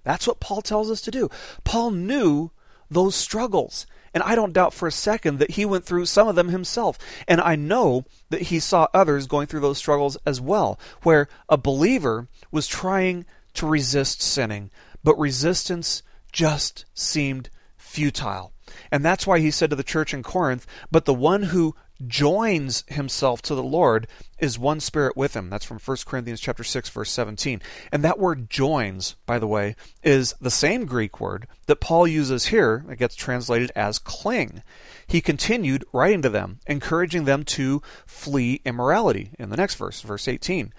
That's 0.04 0.28
what 0.28 0.40
Paul 0.40 0.62
tells 0.62 0.90
us 0.90 1.02
to 1.02 1.12
do. 1.12 1.30
Paul 1.64 1.92
knew 1.92 2.52
those 2.90 3.16
struggles. 3.16 3.86
And 4.14 4.24
I 4.24 4.36
don't 4.36 4.54
doubt 4.54 4.74
for 4.74 4.88
a 4.88 4.92
second 4.92 5.40
that 5.40 5.52
he 5.52 5.66
went 5.66 5.86
through 5.86 6.06
some 6.06 6.28
of 6.28 6.36
them 6.36 6.50
himself. 6.50 6.98
And 7.28 7.40
I 7.40 7.56
know 7.56 8.06
that 8.30 8.44
he 8.44 8.60
saw 8.60 8.88
others 8.94 9.28
going 9.28 9.48
through 9.48 9.60
those 9.60 9.78
struggles 9.78 10.18
as 10.26 10.42
well, 10.42 10.80
where 11.04 11.28
a 11.48 11.58
believer 11.58 12.28
was 12.52 12.68
trying 12.68 13.26
to 13.56 13.68
resist 13.68 14.22
sinning, 14.22 14.72
but 15.04 15.18
resistance 15.20 16.02
just 16.32 16.86
seemed 16.94 17.50
futile. 17.78 18.54
And 18.92 19.04
that's 19.04 19.28
why 19.28 19.40
he 19.40 19.52
said 19.52 19.70
to 19.70 19.76
the 19.76 19.84
church 19.84 20.14
in 20.14 20.24
Corinth, 20.24 20.66
But 20.92 21.06
the 21.06 21.14
one 21.14 21.44
who 21.44 21.76
joins 22.08 22.84
himself 22.88 23.42
to 23.44 23.56
the 23.56 23.64
Lord 23.64 24.08
is 24.40 24.58
one 24.58 24.80
spirit 24.80 25.18
with 25.18 25.36
him. 25.36 25.50
That's 25.50 25.66
from 25.66 25.80
1 25.80 25.98
Corinthians 26.06 26.40
chapter 26.40 26.64
6 26.64 26.90
verse 26.90 27.12
17. 27.12 27.62
And 27.92 28.04
that 28.04 28.20
word 28.20 28.50
joins, 28.50 29.16
by 29.26 29.40
the 29.40 29.48
way, 29.48 29.76
is 30.04 30.34
the 30.40 30.52
same 30.52 30.86
Greek 30.86 31.20
word 31.20 31.48
that 31.68 31.82
Paul 31.82 32.08
uses 32.08 32.48
here. 32.48 32.86
It 32.90 33.00
gets 33.00 33.16
translated 33.16 33.72
as 33.76 34.00
cling. 34.00 34.64
He 35.06 35.22
continued 35.22 35.86
writing 35.92 36.22
to 36.22 36.30
them, 36.30 36.60
encouraging 36.68 37.26
them 37.26 37.44
to 37.46 37.82
flee 38.06 38.62
immorality. 38.66 39.32
In 39.38 39.50
the 39.50 39.58
next 39.58 39.76
verse, 39.76 40.02
verse 40.02 40.28
18. 40.28 40.74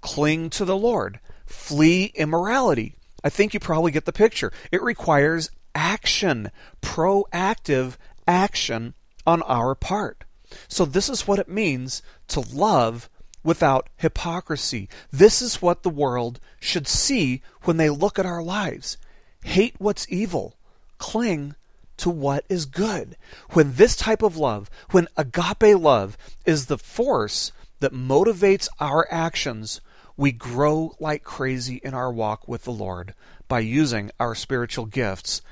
Cling 0.00 0.50
to 0.50 0.64
the 0.64 0.76
Lord. 0.76 1.20
Flee 1.46 2.12
immorality. 2.14 2.96
I 3.22 3.30
think 3.30 3.54
you 3.54 3.60
probably 3.60 3.92
get 3.92 4.04
the 4.04 4.12
picture. 4.12 4.52
It 4.70 4.82
requires 4.82 5.50
action, 5.74 6.50
proactive 6.82 7.96
action 8.26 8.94
on 9.26 9.42
our 9.42 9.74
part. 9.74 10.23
So, 10.68 10.84
this 10.84 11.08
is 11.08 11.26
what 11.26 11.38
it 11.38 11.48
means 11.48 12.02
to 12.28 12.40
love 12.40 13.08
without 13.42 13.88
hypocrisy. 13.96 14.88
This 15.12 15.42
is 15.42 15.62
what 15.62 15.82
the 15.82 15.90
world 15.90 16.40
should 16.58 16.88
see 16.88 17.42
when 17.62 17.76
they 17.76 17.90
look 17.90 18.18
at 18.18 18.26
our 18.26 18.42
lives. 18.42 18.96
Hate 19.44 19.74
what's 19.78 20.10
evil, 20.10 20.56
cling 20.98 21.54
to 21.98 22.10
what 22.10 22.44
is 22.48 22.66
good. 22.66 23.16
When 23.50 23.74
this 23.74 23.94
type 23.94 24.22
of 24.22 24.36
love, 24.36 24.70
when 24.90 25.08
agape 25.16 25.78
love 25.78 26.16
is 26.44 26.66
the 26.66 26.78
force 26.78 27.52
that 27.80 27.92
motivates 27.92 28.68
our 28.80 29.06
actions, 29.10 29.80
we 30.16 30.32
grow 30.32 30.94
like 30.98 31.22
crazy 31.22 31.80
in 31.84 31.94
our 31.94 32.12
walk 32.12 32.48
with 32.48 32.64
the 32.64 32.72
Lord 32.72 33.14
by 33.48 33.60
using 33.60 34.10
our 34.18 34.34
spiritual 34.34 34.86
gifts 34.86 35.42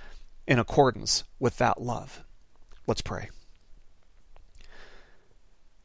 in 0.46 0.58
accordance 0.58 1.24
with 1.38 1.58
that 1.58 1.80
love. 1.80 2.24
Let's 2.86 3.02
pray. 3.02 3.28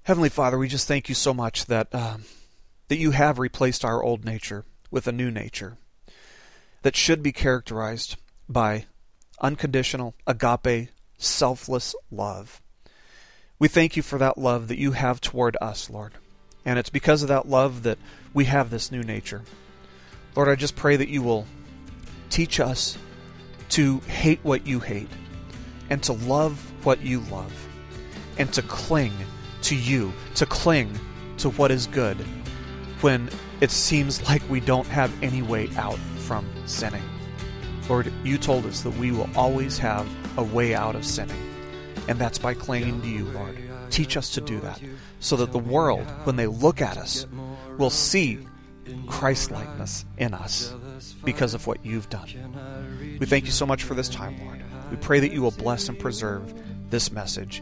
Heavenly 0.08 0.30
Father, 0.30 0.58
we 0.58 0.70
just 0.70 0.88
thank 0.88 1.10
you 1.10 1.16
so 1.16 1.34
much 1.34 1.66
that 1.66 1.90
uh, 1.92 2.16
that 2.88 2.96
you 2.96 3.12
have 3.12 3.40
replaced 3.40 3.84
our 3.84 4.02
old 4.02 4.24
nature 4.24 4.64
with 4.90 5.06
a 5.06 5.12
new 5.12 5.30
nature 5.30 5.76
that 6.82 6.96
should 6.96 7.22
be 7.22 7.34
characterized 7.34 8.16
by 8.48 8.86
unconditional, 9.42 10.16
agape, 10.26 10.92
selfless 11.18 11.94
love. 12.10 12.62
We 13.60 13.68
thank 13.68 13.98
you 13.98 14.02
for 14.02 14.18
that 14.18 14.38
love 14.38 14.70
that 14.70 14.80
you 14.80 14.94
have 14.94 15.20
toward 15.20 15.58
us, 15.60 15.90
Lord. 15.90 16.14
And 16.64 16.80
it's 16.80 16.90
because 16.90 17.22
of 17.22 17.28
that 17.28 17.50
love 17.50 17.84
that 17.84 17.98
we 18.34 18.46
have 18.46 18.70
this 18.70 18.94
new 18.94 19.04
nature. 19.04 19.42
Lord, 20.38 20.48
I 20.48 20.56
just 20.56 20.78
pray 20.78 20.96
that 20.96 21.10
you 21.10 21.22
will 21.22 21.46
teach 22.30 22.62
us 22.62 22.98
to 23.72 24.00
hate 24.08 24.40
what 24.42 24.66
you 24.66 24.80
hate, 24.80 25.12
and 25.90 26.02
to 26.04 26.14
love 26.14 26.72
what 26.86 27.02
you 27.02 27.20
love, 27.30 27.52
and 28.38 28.54
to 28.54 28.62
cling 28.62 29.12
to 29.68 29.76
you, 29.76 30.14
to 30.36 30.46
cling 30.46 30.90
to 31.38 31.50
what 31.52 31.72
is 31.72 31.88
good 31.88 32.18
when 33.02 33.30
it 33.60 33.70
seems 33.70 34.22
like 34.30 34.42
we 34.50 34.60
don't 34.62 34.88
have 34.88 35.12
any 35.22 35.42
way 35.42 35.70
out 35.76 36.00
from 36.20 36.46
sinning. 36.66 37.04
Lord, 37.90 38.12
you 38.24 38.38
told 38.38 38.66
us 38.66 38.82
that 38.82 38.98
we 38.98 39.12
will 39.12 39.30
always 39.36 39.78
have 39.78 40.08
a 40.38 40.44
way 40.44 40.74
out 40.74 40.96
of 40.96 41.06
sinning. 41.06 41.44
and 42.08 42.18
that's 42.18 42.40
by 42.40 42.54
clinging 42.54 43.02
to 43.02 43.08
you, 43.08 43.26
Lord. 43.26 43.58
Teach 43.90 44.16
us 44.16 44.30
to 44.32 44.42
do 44.42 44.60
that 44.62 44.80
so 45.20 45.36
that 45.38 45.52
the 45.52 45.60
world, 45.60 46.06
when 46.24 46.38
they 46.38 46.48
look 46.48 46.82
at 46.82 46.98
us, 46.98 47.26
will 47.78 47.90
see 47.90 48.40
Christ 49.08 49.52
likeness 49.52 50.06
in 50.18 50.34
us 50.34 50.74
because 51.26 51.54
of 51.54 51.68
what 51.68 51.86
you've 51.86 52.10
done. 52.10 53.18
We 53.20 53.26
thank 53.26 53.46
you 53.46 53.52
so 53.52 53.66
much 53.66 53.84
for 53.84 53.94
this 53.94 54.08
time, 54.10 54.40
Lord. 54.44 54.64
We 54.90 54.98
pray 54.98 55.20
that 55.20 55.34
you 55.34 55.42
will 55.42 55.52
bless 55.52 55.90
and 55.90 56.00
preserve 56.00 56.54
this 56.90 57.12
message 57.12 57.62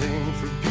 Waiting 0.00 0.32
for 0.32 0.63